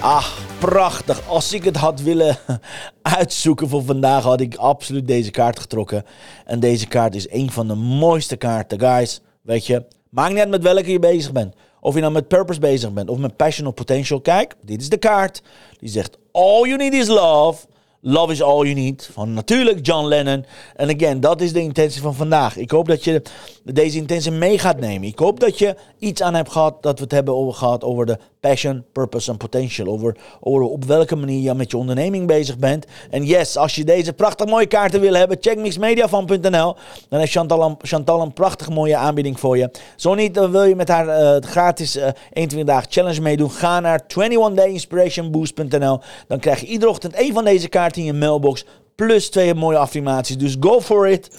Ah, 0.00 0.26
prachtig. 0.58 1.28
Als 1.28 1.52
ik 1.52 1.64
het 1.64 1.76
had 1.76 2.00
willen 2.00 2.36
uitzoeken 3.18 3.68
voor 3.68 3.82
vandaag, 3.82 4.22
had 4.22 4.40
ik 4.40 4.54
absoluut 4.54 5.06
deze 5.06 5.30
kaart 5.30 5.60
getrokken. 5.60 6.04
En 6.44 6.60
deze 6.60 6.86
kaart 6.86 7.14
is 7.14 7.30
een 7.30 7.50
van 7.50 7.68
de 7.68 7.74
mooiste 7.74 8.36
kaarten, 8.36 8.80
guys. 8.80 9.20
Weet 9.42 9.66
je, 9.66 9.84
maakt 10.10 10.30
niet 10.30 10.38
uit 10.38 10.48
met 10.48 10.62
welke 10.62 10.92
je 10.92 10.98
bezig 10.98 11.32
bent. 11.32 11.54
Of 11.80 11.94
je 11.94 12.00
nou 12.00 12.12
met 12.12 12.28
purpose 12.28 12.60
bezig 12.60 12.92
bent 12.92 13.08
of 13.08 13.18
met 13.18 13.36
passion 13.36 13.66
of 13.66 13.74
potential. 13.74 14.20
Kijk, 14.20 14.54
dit 14.62 14.80
is 14.80 14.88
de 14.88 14.96
kaart. 14.96 15.42
Die 15.78 15.88
zegt: 15.88 16.18
All 16.32 16.62
you 16.62 16.76
need 16.76 16.92
is 16.92 17.08
love. 17.08 17.66
Love 18.04 18.32
is 18.32 18.42
all 18.42 18.64
you 18.64 18.74
need. 18.74 19.10
Van 19.12 19.32
natuurlijk 19.32 19.86
John 19.86 20.06
Lennon. 20.06 20.44
En 20.76 20.94
again, 20.94 21.20
dat 21.20 21.40
is 21.40 21.52
de 21.52 21.60
intentie 21.60 22.00
van 22.00 22.14
vandaag. 22.14 22.56
Ik 22.56 22.70
hoop 22.70 22.88
dat 22.88 23.04
je 23.04 23.22
deze 23.64 23.96
intentie 23.96 24.30
mee 24.30 24.58
gaat 24.58 24.80
nemen. 24.80 25.08
Ik 25.08 25.18
hoop 25.18 25.40
dat 25.40 25.58
je 25.58 25.76
iets 25.98 26.22
aan 26.22 26.34
hebt 26.34 26.52
gehad 26.52 26.82
dat 26.82 26.98
we 26.98 27.02
het 27.02 27.12
hebben 27.12 27.34
over 27.34 27.54
gehad 27.54 27.84
over 27.84 28.06
de 28.06 28.18
passion, 28.40 28.84
purpose 28.92 29.30
en 29.30 29.36
potential. 29.36 29.86
Over, 29.86 30.16
over 30.40 30.66
op 30.66 30.84
welke 30.84 31.16
manier 31.16 31.42
je 31.42 31.54
met 31.54 31.70
je 31.70 31.76
onderneming 31.76 32.26
bezig 32.26 32.58
bent. 32.58 32.86
En 33.10 33.24
yes, 33.24 33.56
als 33.56 33.74
je 33.74 33.84
deze 33.84 34.12
prachtig 34.12 34.46
mooie 34.46 34.66
kaarten 34.66 35.00
wil 35.00 35.14
hebben, 35.14 35.36
check 35.40 35.58
mixmediafan.nl. 35.58 36.76
Dan 37.08 37.18
heeft 37.18 37.32
Chantal 37.32 37.62
een, 37.62 37.76
Chantal 37.82 38.20
een 38.20 38.32
prachtig 38.32 38.70
mooie 38.70 38.96
aanbieding 38.96 39.40
voor 39.40 39.58
je. 39.58 39.70
Zo 39.96 40.14
niet, 40.14 40.34
dan 40.34 40.50
wil 40.50 40.64
je 40.64 40.76
met 40.76 40.88
haar 40.88 41.06
uh, 41.06 41.36
gratis 41.40 41.96
uh, 41.96 42.08
21 42.32 42.74
dagen 42.74 42.92
challenge 42.92 43.20
meedoen. 43.20 43.50
Ga 43.50 43.80
naar 43.80 44.02
21dayinspirationboost.nl. 44.02 46.00
Dan 46.26 46.38
krijg 46.38 46.60
je 46.60 46.66
iedere 46.66 46.90
ochtend 46.90 47.14
één 47.14 47.32
van 47.32 47.44
deze 47.44 47.68
kaarten 47.68 47.91
in 47.96 48.04
je 48.04 48.12
mailbox. 48.12 48.64
Plus 48.94 49.28
twee 49.28 49.54
mooie 49.54 49.76
affirmaties. 49.76 50.38
Dus 50.38 50.56
go 50.60 50.80
for 50.80 51.08
it. 51.08 51.30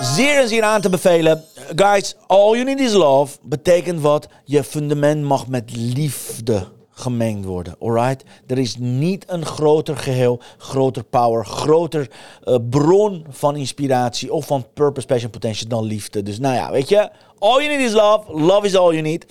Zeer 0.00 0.38
en 0.40 0.48
zeer 0.48 0.62
aan 0.62 0.80
te 0.80 0.88
bevelen. 0.88 1.44
Guys, 1.76 2.16
all 2.26 2.52
you 2.52 2.64
need 2.64 2.80
is 2.80 2.92
love 2.92 3.36
betekent 3.42 4.00
wat? 4.00 4.28
Je 4.44 4.64
fundament 4.64 5.22
mag 5.22 5.48
met 5.48 5.76
liefde 5.76 6.68
gemengd 6.90 7.44
worden. 7.44 7.76
Alright? 7.80 8.24
Er 8.46 8.58
is 8.58 8.76
niet 8.78 9.24
een 9.26 9.46
groter 9.46 9.96
geheel, 9.96 10.40
groter 10.58 11.04
power, 11.04 11.46
groter 11.46 12.10
uh, 12.44 12.56
bron 12.70 13.26
van 13.28 13.56
inspiratie 13.56 14.32
of 14.32 14.46
van 14.46 14.66
purpose, 14.74 15.06
passion, 15.06 15.30
potential 15.30 15.68
dan 15.68 15.84
liefde. 15.84 16.22
Dus 16.22 16.38
nou 16.38 16.54
ja, 16.54 16.70
weet 16.70 16.88
je, 16.88 17.10
all 17.38 17.62
you 17.62 17.68
need 17.68 17.86
is 17.86 17.92
love. 17.92 18.32
Love 18.32 18.66
is 18.66 18.76
all 18.76 18.90
you 18.90 19.00
need. 19.02 19.26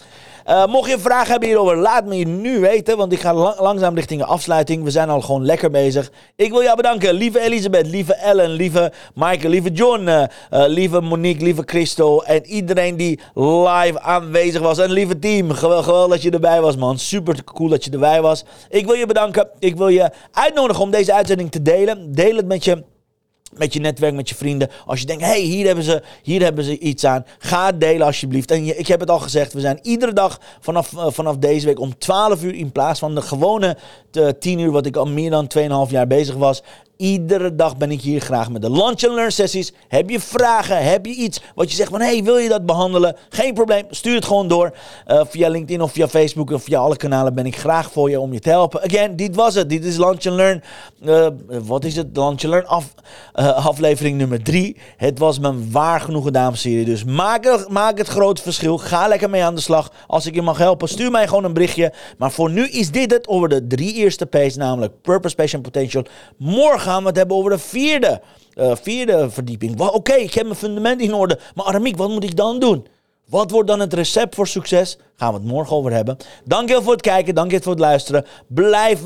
Uh, 0.50 0.66
mocht 0.66 0.90
je 0.90 1.00
vragen 1.00 1.32
hebben 1.32 1.50
hierover, 1.50 1.78
laat 1.78 2.06
me 2.06 2.18
je 2.18 2.28
nu 2.28 2.60
weten. 2.60 2.98
Want 2.98 3.12
ik 3.12 3.20
ga 3.20 3.34
langzaam 3.60 3.96
richting 3.96 4.20
de 4.20 4.26
afsluiting. 4.26 4.84
We 4.84 4.92
zijn 4.92 5.10
al 5.10 5.22
gewoon 5.22 5.46
lekker 5.46 5.72
bezig. 5.72 6.12
Ik 6.36 6.52
wil 6.52 6.64
jou 6.64 6.76
bedanken, 6.76 7.14
lieve 7.14 7.40
Elisabeth, 7.40 7.88
lieve 7.88 8.14
Ellen, 8.14 8.50
lieve 8.50 8.92
Michael, 9.14 9.50
lieve 9.50 9.72
John, 9.72 10.08
uh, 10.08 10.24
uh, 10.24 10.28
lieve 10.68 11.02
Monique, 11.02 11.44
lieve 11.44 11.62
Christo. 11.66 12.22
En 12.22 12.46
iedereen 12.46 12.98
die 12.98 13.20
live 13.34 14.00
aanwezig 14.02 14.62
was. 14.62 14.78
En 14.78 14.92
lieve 14.92 15.20
team, 15.20 15.52
geweldig 15.52 16.10
dat 16.10 16.22
je 16.22 16.32
erbij 16.32 16.62
was, 16.62 16.76
man. 16.76 16.98
Super 16.98 17.44
cool 17.44 17.70
dat 17.70 17.86
je 17.86 17.92
erbij 17.92 18.22
was. 18.22 18.44
Ik 18.70 18.86
wil 18.86 18.96
je 18.96 19.06
bedanken. 19.06 19.50
Ik 19.60 19.76
wil 19.76 19.88
je 19.88 20.12
uitnodigen 20.32 20.84
om 20.84 20.92
deze 20.92 21.14
uitzending 21.14 21.52
te 21.52 21.62
delen. 21.62 22.12
Deel 22.12 22.36
het 22.36 22.48
met 22.48 22.64
je 22.64 22.84
met 23.56 23.74
je 23.74 23.80
netwerk, 23.80 24.14
met 24.14 24.30
je 24.30 24.36
vrienden. 24.36 24.70
Als 24.86 25.00
je 25.00 25.06
denkt, 25.06 25.24
hey, 25.24 25.40
hier, 25.40 25.66
hebben 25.66 25.84
ze, 25.84 26.04
hier 26.24 26.42
hebben 26.42 26.64
ze 26.64 26.80
iets 26.80 27.06
aan. 27.06 27.26
Ga 27.38 27.66
het 27.66 27.80
delen 27.80 28.06
alsjeblieft. 28.06 28.52
En 28.52 28.80
ik 28.80 28.88
heb 28.88 29.00
het 29.00 29.10
al 29.10 29.20
gezegd, 29.20 29.54
we 29.54 29.60
zijn 29.60 29.80
iedere 29.82 30.14
dag 30.14 30.40
vanaf, 30.60 30.92
uh, 30.92 31.06
vanaf 31.10 31.38
deze 31.38 31.66
week 31.66 31.80
om 31.80 31.98
12 31.98 32.44
uur 32.44 32.56
in 32.56 32.72
plaats 32.72 33.00
van 33.00 33.16
de 33.16 33.22
gewone 33.22 33.78
10 34.40 34.60
uur, 34.60 34.72
wat 34.72 34.86
ik 34.86 34.96
al 34.96 35.08
meer 35.08 35.30
dan 35.30 35.48
2,5 35.88 35.92
jaar 35.92 36.08
bezig 36.08 36.36
was. 36.36 36.62
Iedere 36.98 37.56
dag 37.56 37.78
ben 37.78 37.92
ik 37.92 38.02
hier 38.02 38.22
graag 38.22 38.50
met 38.50 38.62
de 38.62 38.72
Lunch 38.72 39.04
and 39.04 39.14
Learn 39.14 39.32
sessies. 39.32 39.74
Heb 39.88 40.10
je 40.10 40.20
vragen? 40.20 40.84
Heb 40.84 41.06
je 41.06 41.14
iets 41.14 41.42
wat 41.56 41.70
je 41.70 41.76
zegt 41.76 41.90
van... 41.90 42.02
hey, 42.02 42.24
wil 42.24 42.38
je 42.38 42.50
dat 42.50 42.66
behandelen? 42.66 43.16
Geen 43.30 43.54
probleem, 43.54 43.86
stuur 43.90 44.16
het 44.16 44.26
gewoon 44.26 44.48
door. 44.48 44.76
Uh, 45.08 45.22
via 45.26 45.50
LinkedIn 45.50 45.82
of 45.82 45.92
via 45.92 46.08
Facebook 46.08 46.52
of 46.52 46.64
via 46.64 46.80
alle 46.80 46.96
kanalen 46.96 47.34
ben 47.34 47.46
ik 47.46 47.58
graag 47.58 47.92
voor 47.92 48.10
je 48.10 48.20
om 48.20 48.34
je 48.34 48.40
te 48.40 48.50
helpen. 48.50 48.84
Again, 48.84 49.16
dit 49.16 49.36
was 49.36 49.56
het. 49.56 49.70
Dit 49.70 49.86
is 49.86 49.98
Lunch 49.98 50.26
and 50.26 50.36
Learn. 50.36 50.64
Uh, 51.06 51.28
wat 51.48 51.84
is 51.84 51.96
het? 51.96 52.08
Lunch 52.14 52.44
and 52.44 52.44
Learn 52.44 52.66
uh, 52.68 53.66
aflevering 53.66 54.18
nummer 54.18 54.44
3. 54.44 54.78
Het 54.98 55.20
was 55.20 55.40
mijn 55.40 55.72
waar 55.72 56.02
genoegen 56.02 56.34
damesserie. 56.34 56.86
Dus 56.86 57.04
maak, 57.04 57.68
maak 57.70 57.98
het 57.98 58.08
grote 58.08 58.42
verschil. 58.42 58.78
Ga 58.78 59.08
lekker 59.08 59.30
mee 59.30 59.44
aan 59.44 59.56
de 59.56 59.62
slag. 59.62 59.92
Als 60.08 60.26
ik 60.26 60.36
je 60.36 60.42
mag 60.42 60.58
helpen, 60.58 60.88
stuur 60.88 61.12
mij 61.12 61.28
gewoon 61.28 61.44
een 61.44 61.54
berichtje. 61.54 61.94
Maar 62.18 62.32
voor 62.32 62.50
nu 62.50 62.68
is 62.68 62.92
dit 62.92 63.12
het 63.12 63.28
over 63.28 63.50
de 63.50 63.68
drie 63.68 63.94
eerste 63.94 64.26
P's. 64.26 64.56
Namelijk 64.56 65.02
Purpose, 65.02 65.36
Passion, 65.36 65.62
Potential. 65.62 66.04
Morgen 66.38 66.87
gaan 66.88 67.02
we 67.02 67.08
het 67.08 67.18
hebben 67.18 67.38
over 67.38 67.52
de 67.52 67.58
vierde, 67.58 68.22
uh, 68.56 68.76
vierde 68.82 69.30
verdieping. 69.30 69.80
Oké, 69.80 70.14
ik 70.14 70.34
heb 70.34 70.44
mijn 70.44 70.56
fundament 70.56 71.02
in 71.02 71.14
orde. 71.14 71.40
Maar 71.56 71.66
Aramiek, 71.66 71.98
wat 71.98 72.10
moet 72.10 72.24
ik 72.24 72.36
dan 72.36 72.60
doen? 72.60 72.88
Wat 73.30 73.52
wordt 73.52 73.68
dan 73.68 73.80
het 73.80 73.94
recept 73.94 74.36
voor 74.36 74.48
succes? 74.48 74.98
Gaan 75.16 75.34
we 75.34 75.40
het 75.40 75.48
morgen 75.48 75.76
over 75.76 75.92
hebben. 75.92 76.18
Dankjewel 76.46 76.84
voor 76.84 76.92
het 76.92 77.02
kijken. 77.02 77.36
Dankjewel 77.36 77.64
voor 77.64 77.72
het 77.72 77.82
luisteren. 77.82 78.26
Blijf 78.48 79.00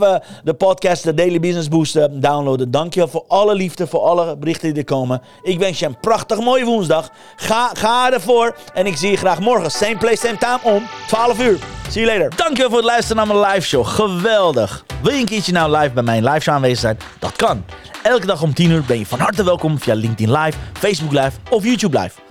de 0.44 0.54
podcast, 0.54 1.04
de 1.04 1.14
Daily 1.14 1.40
Business 1.40 1.68
Boost 1.68 1.94
downloaden. 2.22 2.72
Dankjewel 2.72 3.10
voor 3.10 3.24
alle 3.28 3.56
liefde, 3.56 3.88
voor 3.88 4.00
alle 4.00 4.38
berichten 4.38 4.70
die 4.70 4.78
er 4.78 4.84
komen. 4.84 5.22
Ik 5.42 5.60
wens 5.60 5.80
je 5.80 5.86
een 5.86 6.00
prachtig 6.00 6.40
mooie 6.40 6.66
woensdag. 6.66 7.10
Ga, 7.36 7.70
ga 7.74 8.14
ervoor. 8.14 8.56
En 8.74 8.86
ik 8.86 8.98
zie 8.98 9.12
je 9.12 9.18
graag 9.18 9.40
morgen. 9.40 9.72
Same 9.72 9.98
place, 9.98 10.28
same 10.28 10.38
time 10.38 10.76
om 10.76 10.84
12 11.08 11.40
uur. 11.40 11.60
See 11.90 12.06
you 12.06 12.18
later. 12.18 12.38
Dankjewel 12.38 12.70
voor 12.70 12.80
het 12.80 12.88
luisteren 12.88 13.26
naar 13.28 13.36
mijn 13.36 13.52
live 13.52 13.68
show. 13.68 13.86
Geweldig. 13.86 14.86
Wil 15.04 15.14
je 15.14 15.20
een 15.20 15.26
keertje 15.26 15.52
nou 15.52 15.78
live 15.78 15.94
bij 15.94 16.04
mijn 16.04 16.24
live 16.24 16.40
show 16.40 16.54
aanwezig 16.54 16.80
zijn? 16.80 16.98
Dat 17.20 17.36
kan. 17.36 17.64
Elke 18.04 18.26
dag 18.26 18.42
om 18.42 18.54
10 18.54 18.72
uur 18.72 18.84
ben 18.88 19.00
je 19.00 19.06
van 19.06 19.20
harte 19.20 19.44
welkom 19.44 19.80
via 19.80 19.94
LinkedIn 19.94 20.32
Live, 20.32 20.58
Facebook 20.74 21.12
Live 21.12 21.32
of 21.50 21.64
YouTube 21.64 22.00
Live. 22.00 22.31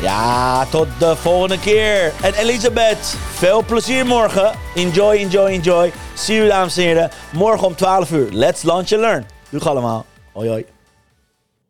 Ja, 0.00 0.64
tot 0.66 0.86
de 0.98 1.16
volgende 1.16 1.58
keer. 1.58 2.12
En 2.22 2.34
Elisabeth, 2.34 3.16
veel 3.32 3.64
plezier 3.64 4.06
morgen. 4.06 4.52
Enjoy, 4.74 5.16
enjoy, 5.16 5.50
enjoy. 5.50 5.92
See 6.14 6.36
you, 6.36 6.48
dames 6.48 6.76
en 6.76 6.82
heren. 6.82 7.10
Morgen 7.32 7.66
om 7.66 7.74
12 7.74 8.10
uur. 8.10 8.28
Let's 8.32 8.62
launch 8.62 8.92
and 8.92 9.00
learn. 9.00 9.26
Doeg 9.48 9.68
allemaal. 9.68 10.04
Hoi. 10.32 10.66